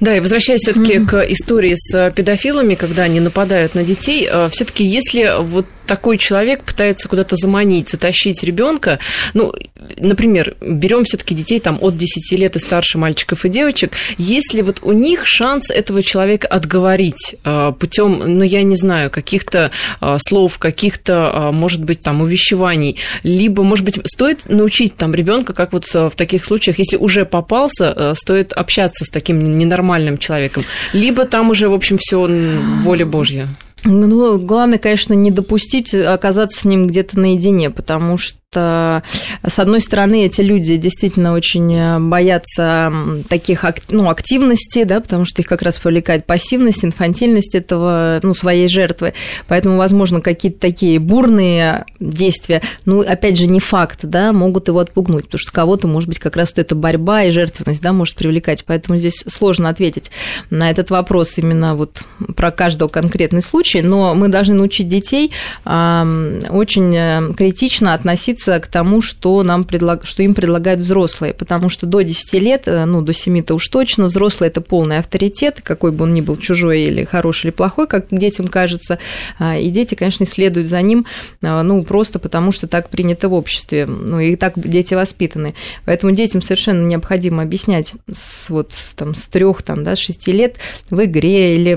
Да, 0.00 0.16
и 0.16 0.20
возвращаясь 0.20 0.60
все-таки 0.60 0.94
mm-hmm. 0.94 1.06
к 1.06 1.32
истории 1.32 1.74
с 1.76 2.10
педофилами, 2.14 2.74
когда 2.74 3.02
они 3.02 3.20
нападают 3.20 3.74
на 3.74 3.84
детей, 3.84 4.28
э, 4.30 4.48
все-таки 4.50 4.84
если 4.84 5.42
вот 5.42 5.66
такой 5.86 6.18
человек 6.18 6.62
пытается 6.64 7.08
куда-то 7.08 7.36
заманить, 7.36 7.88
затащить 7.88 8.42
ребенка, 8.42 8.98
ну, 9.34 9.52
например, 9.98 10.56
берем 10.60 11.04
все-таки 11.04 11.34
детей 11.34 11.60
там 11.60 11.78
от 11.80 11.96
10 11.96 12.38
лет 12.38 12.56
и 12.56 12.58
старше 12.58 12.98
мальчиков 12.98 13.44
и 13.44 13.48
девочек, 13.48 13.92
есть 14.18 14.54
ли 14.54 14.62
вот 14.62 14.80
у 14.82 14.92
них 14.92 15.26
шанс 15.26 15.70
этого 15.70 16.02
человека 16.02 16.46
отговорить 16.46 17.36
э, 17.44 17.72
путем, 17.78 18.22
ну, 18.38 18.42
я 18.42 18.62
не 18.62 18.76
знаю, 18.76 19.10
каких-то 19.10 19.70
э, 20.00 20.16
слов, 20.18 20.58
каких-то, 20.58 21.50
может 21.52 21.84
быть, 21.84 22.00
там 22.00 22.22
увещеваний, 22.22 22.98
либо, 23.22 23.62
может 23.62 23.84
быть, 23.84 23.98
стоит 24.04 24.48
научить 24.48 24.96
там 24.96 25.14
ребенка, 25.14 25.52
как 25.52 25.72
вот 25.72 25.86
в 25.86 26.12
таких 26.16 26.44
случаях, 26.44 26.78
если 26.78 26.96
уже 26.96 27.24
попался, 27.24 28.14
стоит 28.16 28.52
общаться 28.52 29.04
с 29.04 29.08
таким 29.08 29.52
ненормальным 29.58 30.18
человеком, 30.18 30.64
либо 30.92 31.24
там 31.24 31.50
уже, 31.50 31.68
в 31.68 31.74
общем, 31.74 31.98
все 31.98 32.26
воля 32.82 33.06
Божья. 33.06 33.48
Ну, 33.84 34.38
главное, 34.38 34.78
конечно, 34.78 35.12
не 35.14 35.30
допустить 35.30 35.94
оказаться 35.94 36.60
с 36.60 36.64
ним 36.64 36.86
где-то 36.86 37.18
наедине, 37.18 37.70
потому 37.70 38.18
что 38.18 38.42
с 38.54 39.58
одной 39.58 39.80
стороны, 39.80 40.26
эти 40.26 40.42
люди 40.42 40.76
действительно 40.76 41.32
очень 41.32 41.74
э, 41.74 41.98
боятся 41.98 42.92
таких 43.28 43.64
ну, 43.88 44.10
активностей, 44.10 44.84
да, 44.84 45.00
потому 45.00 45.24
что 45.24 45.40
их 45.40 45.48
как 45.48 45.62
раз 45.62 45.78
привлекает 45.78 46.26
пассивность, 46.26 46.84
инфантильность 46.84 47.54
этого, 47.54 48.20
ну, 48.22 48.34
своей 48.34 48.68
жертвы. 48.68 49.14
Поэтому, 49.48 49.78
возможно, 49.78 50.20
какие-то 50.20 50.60
такие 50.60 50.98
бурные 50.98 51.86
действия, 51.98 52.60
ну, 52.84 53.00
опять 53.00 53.38
же, 53.38 53.46
не 53.46 53.58
факт, 53.60 54.00
да, 54.02 54.32
могут 54.32 54.68
его 54.68 54.80
отпугнуть, 54.80 55.24
потому 55.24 55.38
что 55.38 55.52
кого-то, 55.52 55.88
может 55.88 56.08
быть, 56.08 56.18
как 56.18 56.36
раз 56.36 56.52
эта 56.56 56.74
борьба 56.74 57.24
и 57.24 57.30
жертвенность, 57.30 57.80
да, 57.80 57.94
может 57.94 58.16
привлекать. 58.16 58.64
Поэтому 58.66 58.98
здесь 58.98 59.24
сложно 59.26 59.70
ответить 59.70 60.10
на 60.50 60.70
этот 60.70 60.90
вопрос 60.90 61.38
именно 61.38 61.74
вот 61.74 62.02
про 62.36 62.50
каждого 62.50 62.88
конкретный 62.88 63.42
случай, 63.42 63.71
но 63.80 64.14
мы 64.14 64.28
должны 64.28 64.54
научить 64.54 64.88
детей 64.88 65.32
очень 65.64 66.94
э, 66.96 67.32
критично 67.34 67.94
относиться 67.94 68.58
к 68.60 68.66
тому, 68.66 69.00
что, 69.02 69.42
нам 69.42 69.64
предлаг... 69.64 70.04
что 70.04 70.22
им 70.22 70.34
предлагают 70.34 70.80
взрослые, 70.80 71.34
потому 71.34 71.68
что 71.68 71.86
до 71.86 72.02
10 72.02 72.32
лет, 72.34 72.62
э, 72.66 72.84
ну, 72.84 73.02
до 73.02 73.12
7-то 73.12 73.54
уж 73.54 73.68
точно, 73.68 74.06
взрослый– 74.06 74.48
это 74.50 74.60
полный 74.60 74.98
авторитет, 74.98 75.60
какой 75.62 75.92
бы 75.92 76.04
он 76.04 76.14
ни 76.14 76.20
был, 76.20 76.36
чужой 76.36 76.82
или 76.82 77.04
хороший, 77.04 77.46
или 77.46 77.50
плохой, 77.52 77.86
как 77.86 78.06
детям 78.10 78.48
кажется, 78.48 78.98
а, 79.38 79.56
и 79.56 79.70
дети, 79.70 79.94
конечно, 79.94 80.26
следуют 80.26 80.68
за 80.68 80.80
ним, 80.82 81.06
а, 81.42 81.62
ну, 81.62 81.82
просто 81.84 82.18
потому 82.18 82.52
что 82.52 82.66
так 82.66 82.88
принято 82.88 83.28
в 83.28 83.34
обществе, 83.34 83.86
ну, 83.86 84.20
и 84.20 84.36
так 84.36 84.54
дети 84.56 84.94
воспитаны. 84.94 85.54
Поэтому 85.84 86.12
детям 86.12 86.42
совершенно 86.42 86.86
необходимо 86.86 87.42
объяснять 87.42 87.94
с, 88.10 88.50
вот, 88.50 88.72
там, 88.96 89.14
с 89.14 89.26
трех, 89.26 89.62
там, 89.62 89.84
да, 89.84 89.96
шести 89.96 90.32
лет 90.32 90.56
в 90.90 91.04
игре 91.04 91.56
или 91.56 91.74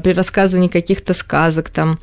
при 0.00 0.12
рассказывании 0.12 0.68
каких-то 0.68 1.14
сказок, 1.30 1.70
там, 1.70 1.98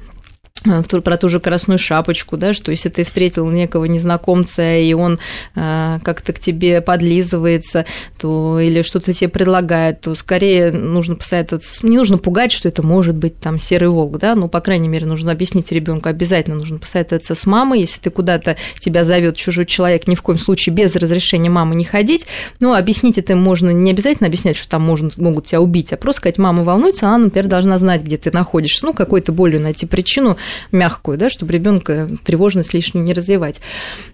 про 0.61 1.17
ту 1.17 1.29
же 1.29 1.39
красную 1.39 1.79
шапочку, 1.79 2.37
да, 2.37 2.53
что 2.53 2.71
если 2.71 2.89
ты 2.89 3.03
встретил 3.03 3.49
некого 3.49 3.85
незнакомца, 3.85 4.75
и 4.75 4.93
он 4.93 5.19
э, 5.55 5.97
как-то 6.03 6.33
к 6.33 6.39
тебе 6.39 6.81
подлизывается, 6.81 7.85
то 8.19 8.59
или 8.59 8.81
что-то 8.81 9.13
тебе 9.13 9.29
предлагает, 9.29 10.01
то 10.01 10.15
скорее 10.15 10.71
нужно 10.71 11.15
посоветоваться, 11.15 11.85
не 11.85 11.97
нужно 11.97 12.17
пугать, 12.17 12.51
что 12.51 12.67
это 12.67 12.83
может 12.83 13.15
быть 13.15 13.39
там 13.39 13.59
серый 13.59 13.89
волк, 13.89 14.17
да, 14.17 14.35
но, 14.35 14.47
по 14.47 14.59
крайней 14.59 14.87
мере, 14.87 15.05
нужно 15.05 15.31
объяснить 15.31 15.71
ребенку, 15.71 16.09
обязательно 16.09 16.55
нужно 16.55 16.77
посоветоваться 16.77 17.35
с 17.35 17.45
мамой, 17.45 17.81
если 17.81 17.99
ты 17.99 18.09
куда-то 18.09 18.57
тебя 18.79 19.03
зовет 19.03 19.35
чужой 19.35 19.65
человек, 19.65 20.07
ни 20.07 20.15
в 20.15 20.21
коем 20.21 20.39
случае 20.39 20.73
без 20.73 20.95
разрешения 20.95 21.49
мамы 21.49 21.75
не 21.75 21.85
ходить, 21.85 22.25
ну, 22.59 22.73
объяснить 22.73 23.17
это 23.17 23.35
можно, 23.35 23.69
не 23.69 23.91
обязательно 23.91 24.27
объяснять, 24.27 24.57
что 24.57 24.69
там 24.69 24.81
можно, 24.81 25.11
могут 25.17 25.45
тебя 25.45 25.61
убить, 25.61 25.93
а 25.93 25.97
просто 25.97 26.19
сказать, 26.19 26.37
мама 26.37 26.63
волнуется, 26.63 27.07
она, 27.07 27.17
например, 27.17 27.47
должна 27.47 27.77
знать, 27.77 28.03
где 28.03 28.17
ты 28.17 28.31
находишься, 28.31 28.85
ну, 28.85 28.93
какой-то 28.93 29.31
болью 29.31 29.61
найти 29.61 29.85
причину, 29.85 30.37
мягкую, 30.71 31.17
да, 31.17 31.29
чтобы 31.29 31.53
ребенка 31.53 32.09
тревожность 32.23 32.73
лишнюю 32.73 33.05
не 33.05 33.13
развивать. 33.13 33.61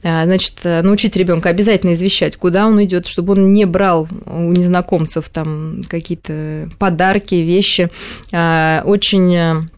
А, 0.03 0.25
значит, 0.25 0.59
научить 0.63 1.15
ребенка 1.15 1.49
обязательно 1.49 1.93
извещать, 1.93 2.37
куда 2.37 2.67
он 2.67 2.83
идет, 2.83 3.07
чтобы 3.07 3.33
он 3.33 3.53
не 3.53 3.65
брал 3.65 4.07
у 4.25 4.51
незнакомцев 4.51 5.29
там 5.29 5.81
какие-то 5.87 6.69
подарки, 6.79 7.35
вещи. 7.35 7.89
А, 8.31 8.83
очень 8.85 9.69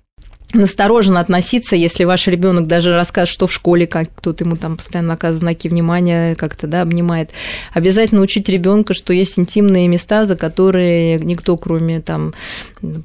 настороженно 0.55 1.19
относиться, 1.19 1.75
если 1.75 2.03
ваш 2.03 2.27
ребенок 2.27 2.67
даже 2.67 2.95
расскажет, 2.95 3.33
что 3.33 3.47
в 3.47 3.53
школе, 3.53 3.87
как 3.87 4.09
кто-то 4.15 4.43
ему 4.43 4.55
там 4.55 4.77
постоянно 4.77 5.13
оказывает 5.13 5.39
знаки 5.39 5.67
внимания, 5.67 6.35
как-то, 6.35 6.67
да, 6.67 6.81
обнимает. 6.81 7.29
Обязательно 7.73 8.21
учить 8.21 8.49
ребенка, 8.49 8.93
что 8.93 9.13
есть 9.13 9.37
интимные 9.37 9.87
места, 9.87 10.25
за 10.25 10.35
которые 10.35 11.19
никто, 11.19 11.57
кроме 11.57 12.01
там, 12.01 12.33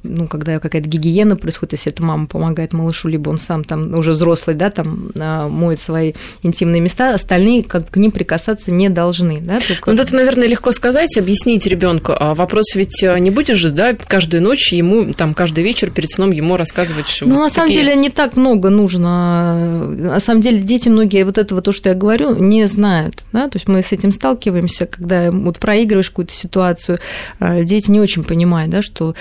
ну, 0.03 0.27
когда 0.27 0.59
какая-то 0.59 0.87
гигиена 0.87 1.35
происходит, 1.35 1.73
если 1.73 1.91
это 1.91 2.03
мама 2.03 2.27
помогает 2.27 2.73
малышу, 2.73 3.07
либо 3.07 3.29
он 3.29 3.37
сам 3.37 3.63
там 3.63 3.93
уже 3.95 4.11
взрослый, 4.11 4.55
да, 4.55 4.69
там 4.69 5.11
а, 5.17 5.47
моет 5.47 5.79
свои 5.79 6.13
интимные 6.43 6.81
места, 6.81 7.13
остальные 7.13 7.63
как 7.63 7.89
к 7.89 7.97
ним 7.97 8.11
прикасаться 8.11 8.71
не 8.71 8.89
должны, 8.89 9.39
да, 9.41 9.59
только... 9.59 9.91
Ну, 9.91 10.01
это, 10.01 10.15
наверное, 10.15 10.47
легко 10.47 10.71
сказать, 10.71 11.17
объяснить 11.17 11.65
ребенку. 11.67 12.13
А 12.17 12.33
вопрос 12.33 12.75
ведь 12.75 13.03
э, 13.03 13.17
не 13.19 13.29
будешь 13.29 13.57
же, 13.57 13.71
да, 13.71 13.93
каждую 13.93 14.43
ночь 14.43 14.71
ему, 14.73 15.13
там, 15.13 15.33
каждый 15.33 15.63
вечер 15.63 15.91
перед 15.91 16.09
сном 16.09 16.31
ему 16.31 16.57
рассказывать, 16.57 17.07
что 17.07 17.25
ну, 17.25 17.40
на 17.41 17.49
самом 17.49 17.69
такие... 17.69 17.83
деле, 17.83 17.95
не 17.95 18.09
так 18.09 18.35
много 18.35 18.69
нужно. 18.69 19.87
На 19.87 20.19
самом 20.19 20.41
деле, 20.41 20.59
дети 20.59 20.89
многие 20.89 21.23
вот 21.23 21.37
этого, 21.37 21.61
то, 21.61 21.71
что 21.71 21.89
я 21.89 21.95
говорю, 21.95 22.35
не 22.35 22.67
знают. 22.67 23.23
Да? 23.33 23.47
То 23.49 23.57
есть 23.57 23.67
мы 23.67 23.83
с 23.83 23.91
этим 23.91 24.11
сталкиваемся, 24.11 24.85
когда 24.85 25.31
вот 25.31 25.59
проигрываешь 25.59 26.09
какую-то 26.09 26.33
ситуацию, 26.33 26.99
а, 27.39 27.63
дети 27.63 27.91
не 27.91 27.99
очень 27.99 28.23
понимают, 28.23 28.71
да, 28.71 28.81
что 28.81 29.15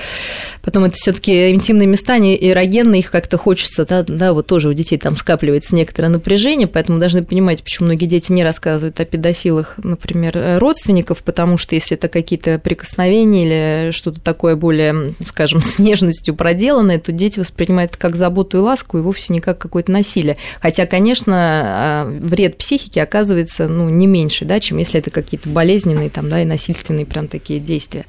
потом 0.62 0.84
это 0.84 0.94
все 0.94 1.12
таки 1.12 1.50
интимные 1.50 1.86
места, 1.86 2.14
они 2.14 2.36
эрогенные, 2.40 3.00
их 3.00 3.10
как-то 3.10 3.38
хочется, 3.38 3.84
да, 3.84 4.02
да, 4.02 4.32
вот 4.32 4.46
тоже 4.46 4.68
у 4.68 4.72
детей 4.72 4.98
там 4.98 5.16
скапливается 5.16 5.74
некоторое 5.74 6.08
напряжение, 6.08 6.66
поэтому 6.66 6.98
должны 6.98 7.24
понимать, 7.24 7.62
почему 7.62 7.86
многие 7.86 8.06
дети 8.06 8.32
не 8.32 8.44
рассказывают 8.44 9.00
о 9.00 9.04
педофилах, 9.04 9.76
например, 9.82 10.58
родственников, 10.58 11.22
потому 11.22 11.58
что 11.58 11.74
если 11.74 11.96
это 11.96 12.08
какие-то 12.08 12.58
прикосновения 12.58 13.44
или 13.44 13.90
что-то 13.92 14.20
такое 14.20 14.56
более, 14.56 15.14
скажем, 15.24 15.60
с 15.62 15.78
нежностью 15.78 16.34
проделанное, 16.34 16.98
то 16.98 17.12
дети 17.12 17.40
воспринимают 17.40 17.92
как 18.00 18.16
заботу 18.16 18.58
и 18.58 18.60
ласку, 18.60 18.98
и 18.98 19.02
вовсе 19.02 19.32
не 19.32 19.40
как 19.40 19.58
какое-то 19.58 19.92
насилие. 19.92 20.38
Хотя, 20.60 20.86
конечно, 20.86 21.34
а, 21.36 22.04
вред 22.06 22.58
психике 22.58 23.02
оказывается 23.02 23.68
ну, 23.68 23.88
не 23.88 24.06
меньше, 24.06 24.44
да, 24.44 24.58
чем 24.58 24.78
если 24.78 24.98
это 24.98 25.10
какие-то 25.10 25.48
болезненные 25.48 26.10
там, 26.10 26.30
да, 26.30 26.40
и 26.42 26.44
насильственные 26.44 27.06
прям 27.06 27.28
такие 27.28 27.60
действия. 27.60 28.06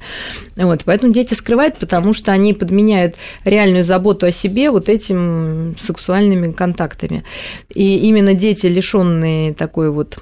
Вот, 0.56 0.82
поэтому 0.84 1.12
дети 1.12 1.34
скрывают, 1.34 1.76
потому 1.76 2.14
что 2.14 2.32
они 2.32 2.54
подменяют 2.54 3.16
реальную 3.44 3.84
заботу 3.84 4.26
о 4.26 4.32
себе 4.32 4.70
вот 4.70 4.88
этим 4.88 5.76
сексуальными 5.78 6.52
контактами. 6.52 7.24
И 7.72 7.98
именно 8.08 8.34
дети, 8.34 8.66
лишенные 8.66 9.52
такой 9.52 9.90
вот 9.90 10.18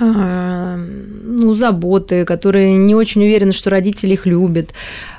а, 0.00 0.76
ну, 0.76 1.54
заботы, 1.54 2.24
которые 2.24 2.76
не 2.76 2.94
очень 2.94 3.22
уверены, 3.22 3.52
что 3.52 3.70
родители 3.70 4.14
их 4.14 4.26
любят, 4.26 4.70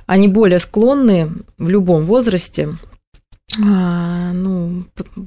они 0.05 0.27
более 0.27 0.59
склонны 0.59 1.29
в 1.57 1.69
любом 1.69 2.05
возрасте 2.05 2.77
ну, 3.57 4.85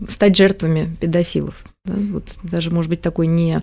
стать 0.09 0.37
жертвами 0.37 0.97
педофилов. 1.01 1.65
Да? 1.89 1.95
Вот 2.13 2.25
даже, 2.43 2.71
может 2.71 2.91
быть, 2.91 3.01
такой 3.01 3.27
не, 3.27 3.63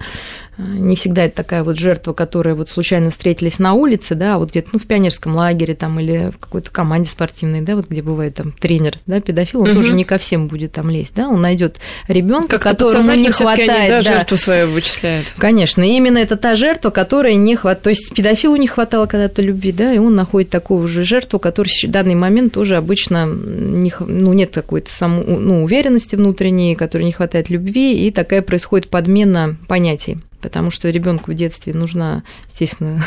не 0.58 0.96
всегда 0.96 1.26
это 1.26 1.36
такая 1.36 1.64
вот 1.64 1.78
жертва, 1.78 2.14
которая 2.14 2.56
вот 2.56 2.70
случайно 2.70 3.12
встретились 3.12 3.60
на 3.60 3.74
улице, 3.74 4.16
да, 4.16 4.36
а 4.36 4.38
вот 4.38 4.50
где-то 4.52 4.70
ну, 4.74 4.80
в 4.80 4.86
пионерском 4.86 5.36
лагере 5.36 5.76
там 5.76 6.00
или 6.00 6.32
в 6.32 6.40
какой-то 6.40 6.72
команде 6.72 7.10
спортивной, 7.10 7.62
да, 7.62 7.76
вот 7.76 7.88
где 7.90 8.02
бывает 8.02 8.36
там 8.36 8.52
тренер, 8.52 8.98
да, 9.06 9.20
педофил, 9.22 9.62
он 9.62 9.70
угу. 9.70 9.76
тоже 9.76 9.94
не 9.94 10.04
ко 10.04 10.18
всем 10.18 10.48
будет 10.48 10.72
там 10.72 10.90
лезть, 10.90 11.16
да, 11.16 11.30
он 11.30 11.42
найдет 11.42 11.78
ребенка, 12.08 12.58
которому 12.58 13.14
не 13.14 13.32
хватает. 13.32 13.70
Они, 13.70 13.90
да, 13.90 14.02
да, 14.02 14.02
жертву 14.02 14.38
свою 14.38 14.72
вычисляют. 14.72 15.28
Конечно, 15.38 15.82
и 15.84 15.96
именно 15.96 16.18
это 16.18 16.36
та 16.36 16.56
жертва, 16.56 16.90
которая 16.90 17.36
не 17.36 17.56
хватает, 17.56 17.84
то 17.84 17.90
есть 17.90 18.14
педофилу 18.14 18.56
не 18.56 18.68
хватало 18.68 19.06
когда-то 19.06 19.42
любви, 19.42 19.72
да, 19.72 19.94
и 19.94 20.00
он 20.00 20.16
находит 20.16 20.50
такого 20.50 20.88
же 20.88 21.04
жертву, 21.04 21.40
который 21.40 21.70
в 21.70 21.92
данный 21.92 22.16
момент 22.16 22.54
тоже 22.54 22.78
обычно 22.78 23.26
не, 23.26 23.94
ну, 24.00 24.34
нет 24.34 24.52
какой-то 24.52 24.92
саму, 24.92 25.24
ну, 25.24 25.64
уверенности 25.64 26.16
внутренней, 26.16 26.76
которой 26.76 27.04
не 27.04 27.12
хватает 27.12 27.50
любви, 27.50 28.08
и 28.08 28.12
такая 28.16 28.42
происходит 28.42 28.90
подмена 28.90 29.58
понятий, 29.68 30.20
потому 30.42 30.72
что 30.72 30.90
ребенку 30.90 31.32
в 31.32 31.36
детстве 31.36 31.74
нужна, 31.74 32.24
естественно, 32.48 33.04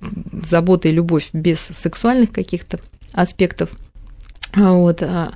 забота 0.42 0.88
и 0.88 0.92
любовь 0.92 1.28
без 1.32 1.58
сексуальных 1.58 2.32
каких-то 2.32 2.80
аспектов. 3.12 3.70
Вот. 4.54 5.02
А, 5.02 5.34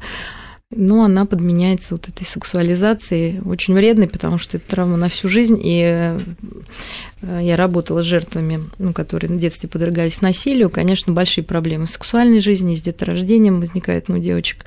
но 0.70 1.04
она 1.04 1.26
подменяется 1.26 1.94
вот 1.94 2.08
этой 2.08 2.26
сексуализацией, 2.26 3.40
очень 3.40 3.74
вредной, 3.74 4.08
потому 4.08 4.38
что 4.38 4.56
это 4.56 4.68
травма 4.68 4.96
на 4.96 5.08
всю 5.08 5.28
жизнь, 5.28 5.60
и 5.62 6.18
я 7.22 7.56
работала 7.56 8.02
с 8.02 8.06
жертвами, 8.06 8.60
ну, 8.78 8.92
которые 8.92 9.30
в 9.30 9.38
детстве 9.38 9.70
подвергались 9.70 10.20
насилию, 10.20 10.68
конечно, 10.68 11.14
большие 11.14 11.42
проблемы 11.42 11.86
с 11.86 11.92
сексуальной 11.92 12.40
жизнью, 12.40 12.76
с 12.76 12.82
деторождением 12.82 13.58
возникают 13.58 14.08
ну, 14.08 14.16
у 14.16 14.18
девочек, 14.18 14.66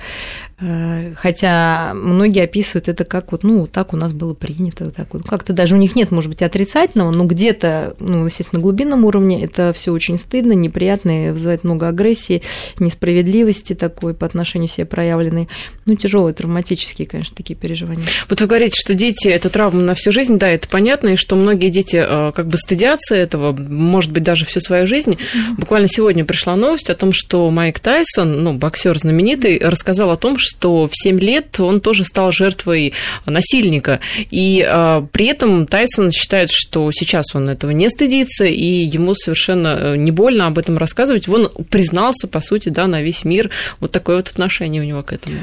э, 0.59 1.13
хотя 1.15 1.93
многие 1.93 2.43
описывают 2.43 2.87
это 2.87 3.05
как 3.05 3.31
вот, 3.31 3.43
ну, 3.43 3.67
так 3.67 3.93
у 3.93 3.97
нас 3.97 4.13
было 4.13 4.33
принято, 4.33 4.85
вот 4.85 4.95
так 4.95 5.13
вот, 5.13 5.27
как-то 5.27 5.53
даже 5.53 5.75
у 5.75 5.77
них 5.77 5.95
нет, 5.95 6.09
может 6.09 6.29
быть, 6.29 6.41
отрицательного, 6.41 7.11
но 7.11 7.25
где-то, 7.25 7.95
ну, 7.99 8.25
естественно, 8.25 8.59
на 8.59 8.63
глубинном 8.63 9.05
уровне 9.05 9.43
это 9.43 9.71
все 9.71 9.91
очень 9.91 10.17
стыдно, 10.17 10.53
неприятно, 10.53 11.27
и 11.27 11.31
вызывает 11.31 11.63
много 11.63 11.87
агрессии, 11.87 12.41
несправедливости 12.79 13.75
такой 13.75 14.15
по 14.15 14.25
отношению 14.25 14.69
к 14.69 14.71
себе 14.71 14.85
проявленной. 14.85 15.49
Ну, 15.85 15.95
тяжелые, 15.95 16.33
травматические, 16.33 17.07
конечно, 17.07 17.37
такие 17.37 17.55
переживания. 17.55 18.03
Вот 18.27 18.41
вы 18.41 18.47
говорите, 18.47 18.75
что 18.75 18.95
дети– 18.95 19.27
это 19.29 19.49
травма 19.49 19.83
на 19.83 19.93
всю 19.93 20.11
жизнь, 20.11 20.39
да, 20.39 20.49
это 20.49 20.67
понятно, 20.67 21.09
и 21.09 21.15
что 21.15 21.35
многие 21.35 21.69
дети 21.69 21.97
э, 21.97 22.31
как 22.39 22.47
бы 22.47 22.57
стыдятся 22.57 23.15
этого, 23.15 23.51
может 23.51 24.13
быть, 24.13 24.23
даже 24.23 24.45
всю 24.45 24.61
свою 24.61 24.87
жизнь. 24.87 25.17
Буквально 25.57 25.89
сегодня 25.89 26.23
пришла 26.23 26.55
новость 26.55 26.89
о 26.89 26.95
том, 26.95 27.11
что 27.11 27.49
Майк 27.49 27.81
Тайсон, 27.81 28.45
ну, 28.45 28.53
боксер 28.53 28.97
знаменитый, 28.97 29.59
рассказал 29.59 30.09
о 30.09 30.15
том, 30.15 30.37
что 30.37 30.87
в 30.87 30.91
7 30.93 31.19
лет 31.19 31.59
он 31.59 31.81
тоже 31.81 32.05
стал 32.05 32.31
жертвой 32.31 32.93
насильника, 33.25 33.99
и 34.31 34.65
а, 34.65 35.05
при 35.11 35.25
этом 35.25 35.67
Тайсон 35.67 36.11
считает, 36.11 36.49
что 36.49 36.89
сейчас 36.93 37.35
он 37.35 37.49
этого 37.49 37.71
не 37.71 37.89
стыдится, 37.89 38.45
и 38.45 38.85
ему 38.85 39.15
совершенно 39.15 39.77
э, 39.77 39.97
не 39.97 40.11
больно 40.11 40.47
об 40.47 40.57
этом 40.57 40.77
рассказывать. 40.77 41.27
Он 41.27 41.49
признался, 41.69 42.29
по 42.29 42.39
сути, 42.39 42.69
да, 42.69 42.87
на 42.87 43.01
весь 43.01 43.25
мир. 43.25 43.49
Вот 43.81 43.91
такое 43.91 44.15
вот 44.15 44.29
отношение 44.29 44.81
у 44.81 44.85
него 44.85 45.03
к 45.03 45.11
этому. 45.11 45.39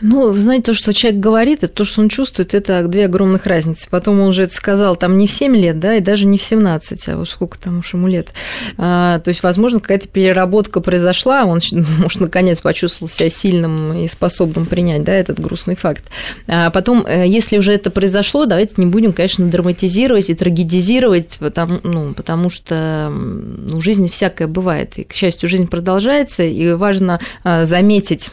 Ну, 0.00 0.34
знаете, 0.34 0.66
то, 0.66 0.74
что 0.74 0.92
человек 0.92 1.20
говорит, 1.20 1.64
это 1.64 1.72
то, 1.72 1.84
что 1.84 2.00
он 2.00 2.08
чувствует, 2.08 2.54
это 2.54 2.86
две 2.86 3.06
огромных 3.06 3.46
разницы. 3.46 3.88
Потом 3.90 4.20
он 4.20 4.28
уже 4.28 4.44
это 4.44 4.54
сказал 4.54 4.96
там 4.96 5.18
не 5.18 5.26
в 5.26 5.32
7 5.32 5.56
лет, 5.56 5.78
да, 5.78 5.96
и 5.96 6.00
даже 6.00 6.26
не 6.26 6.38
в 6.38 6.42
17, 6.42 7.08
а 7.08 7.16
вот 7.16 7.28
сколько 7.28 7.58
там 7.58 7.78
уж 7.78 7.94
ему 7.94 8.06
лет. 8.06 8.28
А, 8.76 9.18
то 9.20 9.28
есть, 9.28 9.42
возможно, 9.42 9.80
какая-то 9.80 10.08
переработка 10.08 10.80
произошла, 10.80 11.44
он, 11.44 11.60
может, 11.98 12.20
наконец 12.20 12.60
почувствовал 12.60 13.10
себя 13.10 13.30
сильным 13.30 13.92
и 14.04 14.08
способным 14.08 14.66
принять, 14.66 15.04
да, 15.04 15.12
этот 15.12 15.40
грустный 15.40 15.76
факт. 15.76 16.04
А 16.46 16.70
потом, 16.70 17.04
э, 17.06 17.26
если 17.26 17.58
уже 17.58 17.72
это 17.72 17.90
произошло, 17.90 18.46
давайте 18.46 18.74
не 18.76 18.86
будем, 18.86 19.12
конечно, 19.12 19.46
драматизировать 19.46 20.30
и 20.30 20.34
трагедизировать, 20.34 21.38
потому, 21.40 21.80
ну, 21.82 22.14
потому 22.14 22.50
что 22.50 23.10
ну, 23.10 23.80
жизнь 23.80 24.08
всякое 24.10 24.46
бывает. 24.46 24.96
И, 24.96 25.04
к 25.04 25.12
счастью, 25.12 25.48
жизнь 25.48 25.66
продолжается, 25.66 26.42
и 26.42 26.72
важно 26.72 27.20
а, 27.42 27.64
заметить 27.64 28.30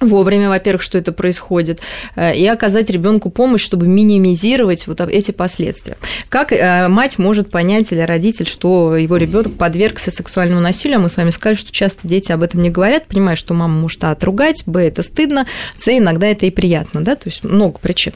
вовремя, 0.00 0.48
во-первых, 0.48 0.82
что 0.82 0.98
это 0.98 1.12
происходит, 1.12 1.80
э, 2.16 2.36
и 2.36 2.46
оказать 2.46 2.90
ребенку 2.90 3.30
помощь, 3.30 3.62
чтобы 3.62 3.86
минимизировать 3.86 4.86
вот 4.86 5.00
эти 5.00 5.30
последствия. 5.30 5.96
Как 6.28 6.52
э, 6.52 6.88
мать 6.88 7.18
может 7.18 7.50
понять 7.50 7.92
или 7.92 8.00
родитель, 8.00 8.46
что 8.46 8.96
его 8.96 9.16
ребенок 9.16 9.54
подвергся 9.54 10.10
сексуальному 10.10 10.60
насилию? 10.60 11.00
Мы 11.00 11.08
с 11.08 11.16
вами 11.16 11.30
сказали, 11.30 11.56
что 11.56 11.72
часто 11.72 12.06
дети 12.06 12.32
об 12.32 12.42
этом 12.42 12.62
не 12.62 12.70
говорят, 12.70 13.06
понимая, 13.06 13.36
что 13.36 13.54
мама 13.54 13.74
может 13.74 14.02
а 14.04 14.12
отругать, 14.12 14.62
б 14.66 14.80
это 14.80 15.02
стыдно, 15.02 15.46
с 15.76 15.88
иногда 15.88 16.26
это 16.26 16.46
и 16.46 16.50
приятно, 16.50 17.02
да, 17.02 17.16
то 17.16 17.28
есть 17.28 17.44
много 17.44 17.78
причин. 17.78 18.12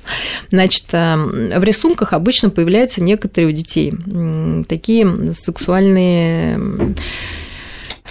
Значит, 0.50 0.86
э, 0.92 1.58
в 1.58 1.64
рисунках 1.64 2.12
обычно 2.12 2.50
появляются 2.50 3.02
некоторые 3.02 3.52
у 3.52 3.56
детей 3.56 3.92
такие 4.68 5.34
сексуальные 5.34 6.58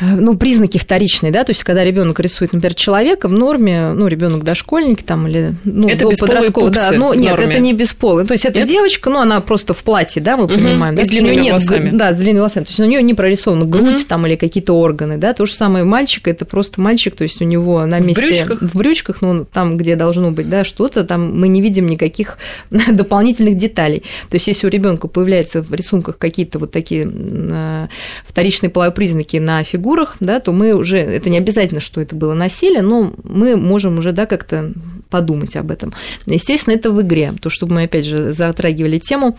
ну, 0.01 0.35
признаки 0.35 0.79
вторичные, 0.79 1.31
да, 1.31 1.43
то 1.43 1.51
есть 1.51 1.63
когда 1.63 1.83
ребенок 1.83 2.19
рисует, 2.19 2.51
например, 2.51 2.73
человека 2.73 3.27
в 3.27 3.31
норме, 3.31 3.93
ну, 3.93 4.07
ребенок 4.07 4.43
дошкольник 4.43 5.03
там 5.03 5.27
или 5.27 5.53
ну, 5.63 5.87
это 5.87 6.09
до 6.09 6.17
подросткового, 6.17 6.71
да, 6.71 6.91
ну, 6.91 7.13
нет, 7.13 7.39
это 7.39 7.59
не 7.59 7.73
бесполый, 7.73 8.25
то 8.25 8.33
есть 8.33 8.43
это 8.45 8.59
нет? 8.59 8.67
девочка, 8.67 9.11
ну, 9.11 9.19
она 9.19 9.39
просто 9.39 9.75
в 9.75 9.83
платье, 9.83 10.19
да, 10.19 10.35
мы 10.35 10.45
угу. 10.45 10.55
понимаем, 10.55 10.95
да, 10.95 11.03
с 11.03 11.09
длинными 11.09 11.35
нет, 11.35 11.53
волосами. 11.53 11.91
да, 11.91 12.11
с 12.11 12.17
длинными 12.17 12.39
волосами, 12.39 12.63
то 12.63 12.69
есть 12.71 12.79
у 12.79 12.85
нее 12.85 13.03
не 13.03 13.13
прорисована 13.13 13.65
грудь 13.65 13.99
угу. 13.99 14.07
там 14.07 14.25
или 14.25 14.35
какие-то 14.35 14.73
органы, 14.73 15.17
да, 15.17 15.33
то 15.33 15.45
же 15.45 15.53
самое 15.53 15.85
мальчик, 15.85 16.27
это 16.27 16.45
просто 16.45 16.81
мальчик, 16.81 17.15
то 17.15 17.21
есть 17.23 17.39
у 17.39 17.45
него 17.45 17.85
на 17.85 17.99
месте 17.99 18.25
в 18.25 18.25
брючках, 18.25 18.61
в 18.63 18.75
брючках 18.75 19.21
ну, 19.21 19.45
там, 19.45 19.77
где 19.77 19.95
должно 19.95 20.31
быть, 20.31 20.49
да, 20.49 20.63
что-то, 20.63 21.03
там 21.03 21.39
мы 21.39 21.47
не 21.47 21.61
видим 21.61 21.85
никаких 21.85 22.39
дополнительных 22.71 23.57
деталей, 23.57 23.99
то 24.31 24.37
есть 24.37 24.47
если 24.47 24.65
у 24.65 24.71
ребенка 24.71 25.07
появляются 25.07 25.61
в 25.61 25.71
рисунках 25.71 26.17
какие-то 26.17 26.57
вот 26.57 26.71
такие 26.71 27.07
э, 27.07 27.87
вторичные 28.27 28.71
половые 28.71 28.91
признаки 28.91 29.37
на 29.37 29.63
фигуре 29.63 29.82
фигурах, 29.83 30.15
да, 30.19 30.39
то 30.39 30.53
мы 30.53 30.73
уже, 30.73 30.97
это 30.97 31.29
не 31.29 31.37
обязательно, 31.37 31.81
что 31.81 31.99
это 31.99 32.15
было 32.15 32.33
насилие, 32.33 32.81
но 32.81 33.13
мы 33.23 33.57
можем 33.57 33.97
уже, 33.97 34.13
да, 34.13 34.25
как-то 34.25 34.71
подумать 35.09 35.55
об 35.57 35.71
этом. 35.71 35.93
Естественно, 36.25 36.73
это 36.73 36.91
в 36.91 37.01
игре, 37.01 37.33
то, 37.41 37.49
чтобы 37.49 37.73
мы, 37.73 37.83
опять 37.83 38.05
же, 38.05 38.33
затрагивали 38.33 38.99
тему 38.99 39.37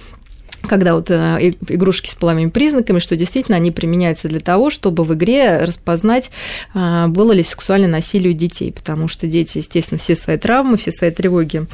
когда 0.67 0.95
вот 0.95 1.11
э, 1.11 1.53
игрушки 1.69 2.09
с 2.09 2.15
половыми 2.15 2.49
признаками, 2.49 2.99
что 2.99 3.17
действительно 3.17 3.59
они 3.59 3.71
применяются 3.71 4.29
для 4.29 4.41
того, 4.41 4.71
чтобы 4.71 5.05
в 5.05 5.13
игре 5.13 5.59
распознать, 5.59 6.31
а, 6.73 7.09
было 7.09 7.33
ли 7.33 7.43
сексуальное 7.43 7.91
насилие 7.91 8.35
у 8.35 8.35
детей, 8.35 8.73
потому 8.73 9.07
что 9.07 9.26
дети, 9.26 9.59
естественно, 9.59 9.99
все 9.99 10.17
свои 10.17 10.39
травмы, 10.39 10.78
все 10.78 10.91
свои 10.91 11.11
тревоги 11.11 11.67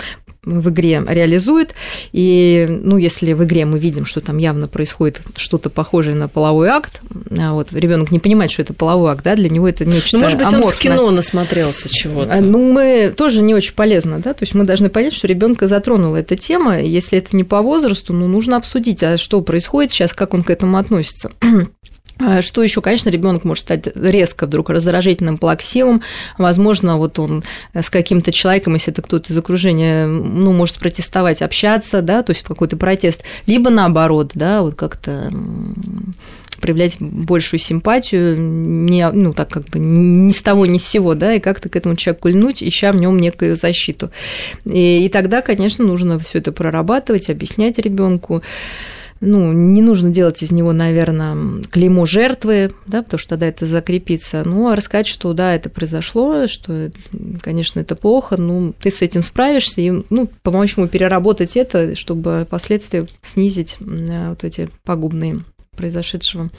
в 0.44 0.70
игре 0.70 1.02
реализует. 1.06 1.74
И, 2.12 2.66
ну, 2.68 2.96
если 2.96 3.32
в 3.32 3.44
игре 3.44 3.64
мы 3.66 3.78
видим, 3.78 4.04
что 4.04 4.20
там 4.20 4.38
явно 4.38 4.68
происходит 4.68 5.20
что-то 5.36 5.70
похожее 5.70 6.16
на 6.16 6.28
половой 6.28 6.68
акт, 6.68 7.00
а 7.38 7.52
вот 7.52 7.72
ребенок 7.72 8.10
не 8.10 8.18
понимает, 8.18 8.50
что 8.50 8.62
это 8.62 8.72
половой 8.72 9.12
акт, 9.12 9.24
да, 9.24 9.36
для 9.36 9.48
него 9.48 9.68
это 9.68 9.84
нечто 9.84 10.16
Ну, 10.16 10.24
может 10.24 10.38
быть, 10.38 10.46
аморфное. 10.46 10.70
он 10.70 10.74
в 10.74 10.78
кино 10.78 11.10
насмотрелся 11.10 11.88
чего-то. 11.88 12.32
А, 12.32 12.40
ну, 12.40 12.72
мы 12.72 13.12
тоже 13.16 13.42
не 13.42 13.54
очень 13.54 13.74
полезно, 13.74 14.18
да, 14.18 14.32
то 14.32 14.42
есть 14.42 14.54
мы 14.54 14.64
должны 14.64 14.88
понять, 14.88 15.14
что 15.14 15.26
ребенка 15.26 15.68
затронула 15.68 16.16
эта 16.16 16.36
тема, 16.36 16.80
если 16.80 17.18
это 17.18 17.36
не 17.36 17.44
по 17.44 17.60
возрасту, 17.60 18.12
ну, 18.12 18.26
нужно 18.26 18.56
обсудить, 18.56 19.02
а 19.02 19.18
что 19.18 19.40
происходит 19.42 19.92
сейчас, 19.92 20.12
как 20.12 20.34
он 20.34 20.42
к 20.42 20.50
этому 20.50 20.78
относится. 20.78 21.32
А 22.20 22.42
что 22.42 22.62
еще, 22.62 22.82
конечно, 22.82 23.08
ребенок 23.08 23.44
может 23.44 23.62
стать 23.62 23.88
резко 23.96 24.46
вдруг 24.46 24.70
раздражительным, 24.70 25.38
плаксивым. 25.38 26.02
Возможно, 26.36 26.98
вот 26.98 27.18
он 27.18 27.42
с 27.74 27.88
каким-то 27.88 28.30
человеком, 28.30 28.74
если 28.74 28.92
это 28.92 29.02
кто-то 29.02 29.32
из 29.32 29.38
окружения, 29.38 30.06
ну, 30.06 30.52
может 30.52 30.76
протестовать, 30.76 31.40
общаться, 31.40 32.02
да, 32.02 32.22
то 32.22 32.32
есть 32.32 32.42
какой-то 32.42 32.76
протест, 32.76 33.22
либо 33.46 33.70
наоборот, 33.70 34.32
да, 34.34 34.60
вот 34.62 34.74
как-то 34.74 35.32
проявлять 36.60 36.98
большую 37.00 37.58
симпатию, 37.58 38.38
не, 38.38 39.10
ну, 39.10 39.32
так 39.32 39.48
как 39.48 39.64
бы 39.70 39.78
ни 39.78 40.30
с 40.30 40.42
того, 40.42 40.66
ни 40.66 40.76
с 40.76 40.86
сего, 40.86 41.14
да, 41.14 41.34
и 41.34 41.40
как-то 41.40 41.70
к 41.70 41.76
этому 41.76 41.96
человеку 41.96 42.28
льнуть, 42.28 42.62
ища 42.62 42.92
в 42.92 42.96
нем 42.96 43.18
некую 43.18 43.56
защиту. 43.56 44.10
И, 44.66 45.06
и 45.06 45.08
тогда, 45.08 45.40
конечно, 45.40 45.84
нужно 45.86 46.18
все 46.18 46.38
это 46.38 46.52
прорабатывать, 46.52 47.30
объяснять 47.30 47.78
ребенку 47.78 48.42
ну, 49.20 49.52
не 49.52 49.82
нужно 49.82 50.10
делать 50.10 50.42
из 50.42 50.50
него, 50.50 50.72
наверное, 50.72 51.62
клеймо 51.70 52.06
жертвы, 52.06 52.72
да, 52.86 53.02
потому 53.02 53.18
что 53.18 53.30
тогда 53.30 53.46
это 53.46 53.66
закрепится. 53.66 54.42
Ну, 54.44 54.68
а 54.68 54.76
рассказать, 54.76 55.06
что 55.06 55.32
да, 55.34 55.54
это 55.54 55.68
произошло, 55.68 56.46
что, 56.46 56.90
конечно, 57.42 57.80
это 57.80 57.96
плохо, 57.96 58.36
ну, 58.36 58.72
ты 58.80 58.90
с 58.90 59.02
этим 59.02 59.22
справишься, 59.22 59.80
и, 59.80 59.90
ну, 60.08 60.28
помочь 60.42 60.76
ему 60.76 60.88
переработать 60.88 61.56
это, 61.56 61.94
чтобы 61.96 62.46
последствия 62.48 63.06
снизить 63.22 63.76
вот 63.80 64.44
эти 64.44 64.68
пагубные 64.84 65.44
произошедшего. 65.76 66.50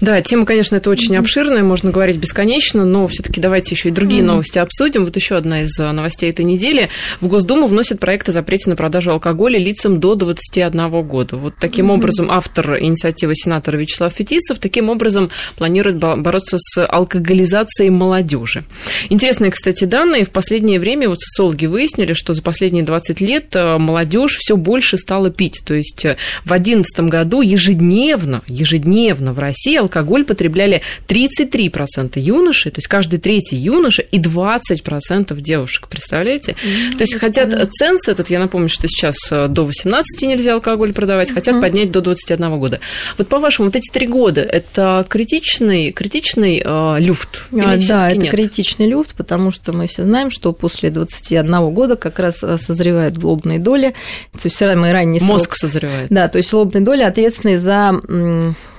Да, 0.00 0.20
тема, 0.20 0.44
конечно, 0.44 0.76
это 0.76 0.90
очень 0.90 1.16
обширная, 1.16 1.62
можно 1.62 1.90
говорить 1.90 2.16
бесконечно, 2.16 2.84
но 2.84 3.06
все-таки 3.08 3.40
давайте 3.40 3.74
еще 3.74 3.88
и 3.88 3.92
другие 3.92 4.22
mm-hmm. 4.22 4.26
новости 4.26 4.58
обсудим. 4.58 5.04
Вот 5.04 5.16
еще 5.16 5.36
одна 5.36 5.62
из 5.62 5.78
э, 5.78 5.90
новостей 5.92 6.30
этой 6.30 6.44
недели. 6.44 6.90
В 7.20 7.28
Госдуму 7.28 7.66
вносят 7.66 8.00
проект 8.00 8.28
о 8.28 8.32
запрете 8.32 8.70
на 8.70 8.76
продажу 8.76 9.12
алкоголя 9.12 9.58
лицам 9.58 10.00
до 10.00 10.14
21 10.14 11.02
года. 11.02 11.36
Вот 11.36 11.54
таким 11.60 11.90
mm-hmm. 11.90 11.94
образом 11.94 12.30
автор 12.30 12.78
инициативы 12.80 13.34
сенатора 13.34 13.76
Вячеслав 13.76 14.12
Фетисов 14.12 14.58
таким 14.58 14.90
образом 14.90 15.30
планирует 15.56 15.98
бороться 15.98 16.58
с 16.58 16.84
алкоголизацией 16.84 17.90
молодежи. 17.90 18.64
Интересные, 19.10 19.50
кстати, 19.50 19.84
данные. 19.84 20.24
В 20.24 20.30
последнее 20.30 20.80
время 20.80 21.08
вот 21.08 21.20
социологи 21.20 21.66
выяснили, 21.66 22.12
что 22.12 22.32
за 22.32 22.42
последние 22.42 22.84
20 22.84 23.20
лет 23.20 23.54
э, 23.54 23.78
молодежь 23.78 24.36
все 24.38 24.56
больше 24.56 24.98
стала 24.98 25.30
пить. 25.30 25.62
То 25.64 25.74
есть 25.74 26.04
э, 26.04 26.16
в 26.44 26.48
2011 26.48 27.00
году 27.08 27.40
ежедневно, 27.40 28.42
ежедневно 28.46 29.32
в 29.32 29.38
России 29.44 29.76
алкоголь 29.76 30.24
потребляли 30.24 30.82
33% 31.08 32.18
юношей, 32.18 32.70
то 32.70 32.78
есть 32.78 32.88
каждый 32.88 33.18
третий 33.18 33.56
юноша 33.56 34.02
и 34.02 34.18
20% 34.18 35.40
девушек, 35.40 35.88
представляете? 35.88 36.52
Mm-hmm. 36.52 36.96
То 36.96 37.02
есть 37.02 37.18
хотят 37.18 37.72
ценз 37.72 38.08
этот, 38.08 38.30
я 38.30 38.38
напомню, 38.38 38.68
что 38.68 38.88
сейчас 38.88 39.16
э, 39.30 39.48
до 39.48 39.64
18 39.64 40.22
нельзя 40.22 40.54
алкоголь 40.54 40.92
продавать, 40.92 41.32
хотят 41.32 41.56
mm-hmm. 41.56 41.60
поднять 41.60 41.90
до 41.90 42.00
21 42.00 42.58
года. 42.58 42.80
Вот 43.18 43.28
по-вашему, 43.28 43.66
вот 43.66 43.76
эти 43.76 43.90
три 43.90 44.06
года, 44.06 44.40
это 44.40 45.04
критичный, 45.08 45.92
критичный 45.92 46.62
э, 46.64 46.96
люфт? 47.00 47.46
А, 47.52 47.76
да, 47.88 48.10
это 48.10 48.18
нет? 48.18 48.30
критичный 48.30 48.88
люфт, 48.88 49.14
потому 49.14 49.50
что 49.50 49.72
мы 49.72 49.86
все 49.86 50.04
знаем, 50.04 50.30
что 50.30 50.52
после 50.52 50.90
21 50.90 51.70
года 51.72 51.96
как 51.96 52.18
раз 52.18 52.42
э, 52.42 52.58
созревают 52.58 53.22
лобные 53.22 53.58
доли, 53.58 53.94
то 54.32 54.40
есть 54.44 54.56
самый 54.56 54.92
ранний 54.92 55.20
Мозг 55.20 55.54
созревает. 55.54 56.08
Да, 56.10 56.28
то 56.28 56.38
есть 56.38 56.52
лобные 56.52 56.82
доли 56.82 57.02
ответственны 57.02 57.58
за 57.58 58.00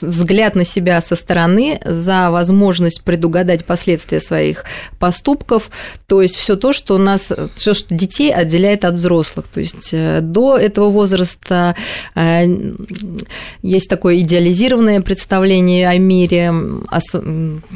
взгляд 0.00 0.54
на 0.54 0.64
себя 0.64 1.00
со 1.00 1.16
стороны, 1.16 1.80
за 1.84 2.30
возможность 2.30 3.02
предугадать 3.02 3.64
последствия 3.64 4.20
своих 4.20 4.64
поступков, 4.98 5.70
то 6.06 6.22
есть 6.22 6.36
все 6.36 6.56
то, 6.56 6.72
что 6.72 6.96
у 6.96 6.98
нас, 6.98 7.28
все, 7.54 7.74
что 7.74 7.94
детей 7.94 8.32
отделяет 8.32 8.84
от 8.84 8.94
взрослых. 8.94 9.46
То 9.52 9.60
есть 9.60 9.90
э, 9.92 10.20
до 10.20 10.56
этого 10.56 10.90
возраста 10.90 11.76
э, 12.14 12.44
есть 13.62 13.88
такое 13.88 14.18
идеализированное 14.20 15.00
представление 15.00 15.88
о 15.88 15.98
мире, 15.98 16.52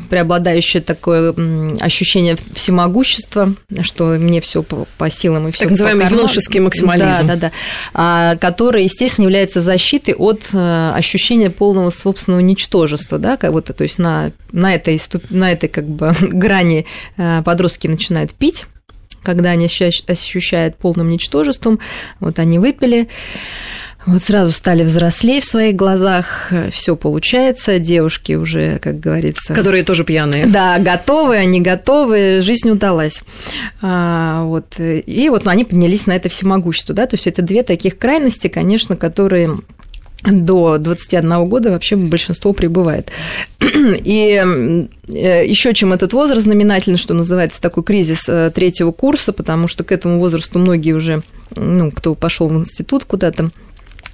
преобладающее 0.09 0.83
такое 0.83 1.35
ощущение 1.81 2.37
всемогущества, 2.55 3.55
что 3.83 4.17
мне 4.19 4.41
все 4.41 4.63
по, 4.63 4.87
по 4.99 5.11
силам 5.11 5.49
и 5.49 5.53
все. 5.53 5.65
Так 5.65 5.71
называемый 5.71 6.09
юношеский 6.09 6.61
максимализм. 6.61 7.27
Да, 7.27 7.37
да, 7.37 7.37
да. 7.37 7.53
А, 7.95 8.37
который, 8.37 8.85
естественно, 8.85 9.25
является 9.25 9.61
защитой 9.61 10.15
от 10.15 10.43
э, 10.53 10.93
ощущения 10.95 11.51
полного 11.51 11.91
собственного 12.01 12.41
ничтожества, 12.41 13.19
да, 13.19 13.37
как 13.37 13.53
вот, 13.53 13.67
то 13.67 13.83
есть 13.83 13.99
на, 13.99 14.33
на, 14.53 14.75
этой, 14.75 15.01
на 15.31 15.53
этой 15.53 15.69
как 15.69 15.87
бы 15.87 16.13
грани 16.21 16.87
э, 17.17 17.43
подростки 17.45 17.87
начинают 17.87 18.33
пить, 18.35 18.67
когда 19.23 19.51
они 19.51 19.67
ощущают 19.67 20.77
полным 20.77 21.11
ничтожеством, 21.11 21.79
вот 22.21 22.39
они 22.39 22.59
выпили, 22.59 23.09
вот 24.07 24.23
сразу 24.23 24.51
стали 24.53 24.83
взрослее 24.83 25.43
в 25.43 25.45
своих 25.45 25.77
глазах, 25.77 26.53
все 26.71 26.97
получается, 26.97 27.79
девушки 27.79 28.33
уже, 28.33 28.79
как 28.79 28.99
говорится... 28.99 29.53
Которые 29.53 29.85
тоже 29.85 30.05
пьяные. 30.05 30.47
Да, 30.47 30.79
готовы, 30.79 31.37
они 31.37 31.61
готовы, 31.61 32.41
жизнь 32.41 32.71
удалась. 32.71 33.23
А, 33.83 34.45
вот, 34.45 34.77
и 34.79 35.29
вот 35.29 35.47
они 35.47 35.65
поднялись 35.65 36.07
на 36.07 36.13
это 36.13 36.31
всемогущество, 36.31 36.95
да, 36.95 37.07
то 37.07 37.17
есть 37.17 37.27
это 37.27 37.43
две 37.43 37.63
таких 37.63 37.99
крайности, 37.99 38.49
конечно, 38.49 38.97
которые 38.97 39.59
до 40.25 40.79
21 40.79 41.49
года 41.49 41.71
вообще 41.71 41.97
большинство 41.97 42.53
прибывает. 42.53 43.11
И 43.61 44.43
э, 45.09 45.47
еще 45.47 45.73
чем 45.73 45.93
этот 45.93 46.13
возраст 46.13 46.43
знаменательный, 46.43 46.99
что 46.99 47.15
называется 47.15 47.61
такой 47.61 47.83
кризис 47.83 48.29
э, 48.29 48.51
третьего 48.55 48.93
курса, 48.93 49.33
потому 49.33 49.69
что 49.69 49.85
к 49.85 49.93
этому 49.93 50.19
возрасту 50.19 50.59
многие 50.59 50.93
уже, 50.93 51.23
ну, 51.57 51.91
кто 51.91 52.15
пошел 52.15 52.49
в 52.49 52.53
институт 52.53 53.05
куда-то, 53.05 53.51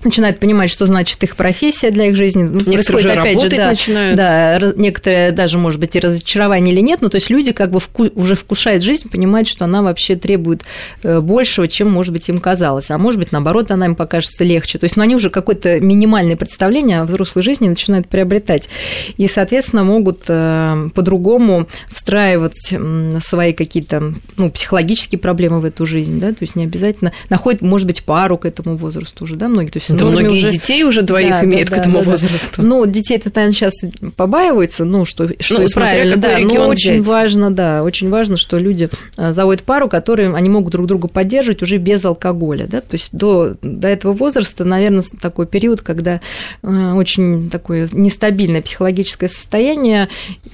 начинают 0.04 0.38
понимать, 0.38 0.70
что 0.70 0.86
значит 0.86 1.22
их 1.22 1.36
профессия 1.36 1.90
для 1.90 2.06
их 2.06 2.16
жизни. 2.16 2.42
Ну, 2.42 2.62
уже 2.72 3.12
опять 3.12 3.40
же, 3.40 3.48
да, 3.48 3.70
начинают. 3.70 4.16
Да, 4.16 4.72
некоторые 4.76 5.32
даже, 5.32 5.58
может 5.58 5.80
быть, 5.80 5.96
и 5.96 6.00
разочарование 6.00 6.74
или 6.74 6.80
нет, 6.80 7.00
но 7.00 7.08
то 7.08 7.16
есть 7.16 7.30
люди 7.30 7.52
как 7.52 7.70
бы 7.70 7.78
вку- 7.78 8.12
уже 8.14 8.34
вкушают 8.34 8.82
жизнь, 8.82 9.10
понимают, 9.10 9.48
что 9.48 9.64
она 9.64 9.82
вообще 9.82 10.16
требует 10.16 10.62
э, 11.02 11.20
большего, 11.20 11.68
чем, 11.68 11.90
может 11.90 12.12
быть, 12.12 12.28
им 12.28 12.38
казалось. 12.38 12.90
А 12.90 12.98
может 12.98 13.18
быть, 13.18 13.32
наоборот, 13.32 13.70
она 13.70 13.86
им 13.86 13.94
покажется 13.94 14.44
легче. 14.44 14.78
То 14.78 14.84
есть, 14.84 14.96
ну, 14.96 15.02
они 15.02 15.16
уже 15.16 15.30
какое-то 15.30 15.80
минимальное 15.80 16.36
представление 16.36 17.00
о 17.00 17.04
взрослой 17.04 17.42
жизни 17.42 17.68
начинают 17.68 18.08
приобретать. 18.08 18.68
И, 19.16 19.26
соответственно, 19.28 19.84
могут 19.84 20.24
э, 20.28 20.88
по-другому 20.94 21.66
встраивать 21.90 22.74
свои 23.22 23.52
какие-то 23.52 24.12
ну, 24.36 24.50
психологические 24.50 25.18
проблемы 25.18 25.60
в 25.60 25.64
эту 25.64 25.86
жизнь, 25.86 26.20
да, 26.20 26.28
то 26.28 26.42
есть 26.42 26.56
не 26.56 26.64
обязательно 26.64 27.12
находят, 27.30 27.62
может 27.62 27.86
быть, 27.86 28.04
пару 28.04 28.38
к 28.38 28.44
этому 28.44 28.76
возрасту 28.76 29.24
уже, 29.24 29.36
да, 29.36 29.48
многие, 29.48 29.70
то 29.70 29.78
есть 29.78 29.85
да 29.88 30.04
многие 30.04 30.46
уже... 30.46 30.50
детей 30.50 30.84
уже 30.84 31.02
двоих 31.02 31.30
да, 31.30 31.44
имеют 31.44 31.68
да, 31.68 31.76
к 31.76 31.78
этому 31.78 31.98
да, 31.98 32.10
возрасту. 32.10 32.62
Ну, 32.62 32.86
детей-то, 32.86 33.30
наверное, 33.34 33.54
сейчас 33.54 33.74
побаиваются, 34.16 34.84
ну, 34.84 35.04
что, 35.04 35.28
что 35.40 35.60
ну, 35.60 35.66
правильно, 35.72 36.16
да, 36.16 36.38
но 36.38 36.68
очень 36.68 37.02
взять. 37.02 37.08
важно, 37.08 37.50
да, 37.50 37.82
очень 37.82 38.10
важно, 38.10 38.36
что 38.36 38.58
люди 38.58 38.88
а, 39.16 39.32
заводят 39.32 39.62
пару, 39.62 39.88
которые 39.88 40.34
они 40.34 40.48
могут 40.48 40.72
друг 40.72 40.86
друга 40.86 41.08
поддерживать 41.08 41.62
уже 41.62 41.76
без 41.78 42.04
алкоголя, 42.04 42.66
да, 42.66 42.80
то 42.80 42.94
есть 42.94 43.08
до, 43.12 43.56
до 43.62 43.88
этого 43.88 44.12
возраста, 44.12 44.64
наверное, 44.64 45.04
такой 45.20 45.46
период, 45.46 45.80
когда 45.82 46.20
а, 46.62 46.94
очень 46.94 47.50
такое 47.50 47.88
нестабильное 47.92 48.62
психологическое 48.62 49.28
состояние, 49.28 50.08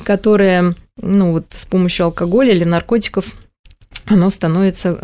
которое 0.04 0.74
ну, 1.00 1.32
вот 1.32 1.46
с 1.56 1.64
помощью 1.64 2.06
алкоголя 2.06 2.52
или 2.52 2.64
наркотиков 2.64 3.26
оно 4.06 4.30
становится 4.30 4.98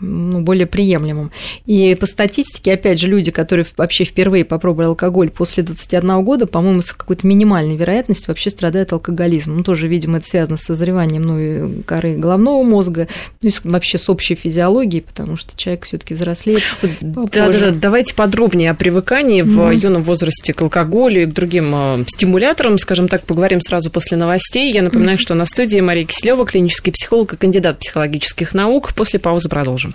ну, 0.00 0.40
более 0.42 0.66
приемлемым. 0.66 1.30
И 1.66 1.94
по 1.98 2.06
статистике, 2.06 2.74
опять 2.74 3.00
же, 3.00 3.08
люди, 3.08 3.30
которые 3.30 3.66
вообще 3.76 4.04
впервые 4.04 4.44
попробовали 4.44 4.86
алкоголь 4.88 5.30
после 5.30 5.62
21 5.62 6.24
года, 6.24 6.46
по-моему, 6.46 6.82
с 6.82 6.92
какой-то 6.92 7.26
минимальной 7.26 7.76
вероятностью 7.76 8.28
вообще 8.28 8.50
страдают 8.50 8.92
алкоголизмом. 8.92 9.58
Ну, 9.58 9.62
тоже, 9.64 9.88
видимо, 9.88 10.18
это 10.18 10.28
связано 10.28 10.56
с 10.56 10.62
созреванием 10.62 11.22
ну, 11.22 11.82
коры 11.84 12.16
головного 12.16 12.62
мозга, 12.62 13.08
ну, 13.42 13.48
и 13.48 13.52
вообще 13.64 13.98
с 13.98 14.08
общей 14.08 14.34
физиологией, 14.34 15.02
потому 15.02 15.36
что 15.36 15.56
человек 15.56 15.84
все 15.84 15.98
таки 15.98 16.14
взрослеет 16.14 16.62
да, 17.00 17.24
да, 17.32 17.58
да, 17.58 17.70
давайте 17.70 18.14
подробнее 18.14 18.70
о 18.70 18.74
привыкании 18.74 19.42
mm-hmm. 19.42 19.68
в 19.68 19.70
юном 19.72 20.02
возрасте 20.02 20.52
к 20.52 20.62
алкоголю 20.62 21.22
и 21.22 21.26
к 21.26 21.32
другим 21.32 21.72
а, 21.74 22.04
стимуляторам, 22.06 22.78
скажем 22.78 23.08
так, 23.08 23.22
поговорим 23.22 23.60
сразу 23.60 23.90
после 23.90 24.16
новостей. 24.16 24.72
Я 24.72 24.82
напоминаю, 24.82 25.18
mm-hmm. 25.18 25.20
что 25.20 25.34
на 25.34 25.46
студии 25.46 25.80
Мария 25.80 26.04
Киселева, 26.04 26.46
клинический 26.46 26.92
психолог 26.92 27.34
и 27.34 27.36
кандидат 27.36 27.78
психологических 27.78 28.35
наук. 28.54 28.92
После 28.94 29.18
паузы 29.18 29.48
продолжим. 29.48 29.92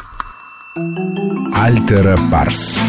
Альтера 1.54 2.18
Парс. 2.32 2.80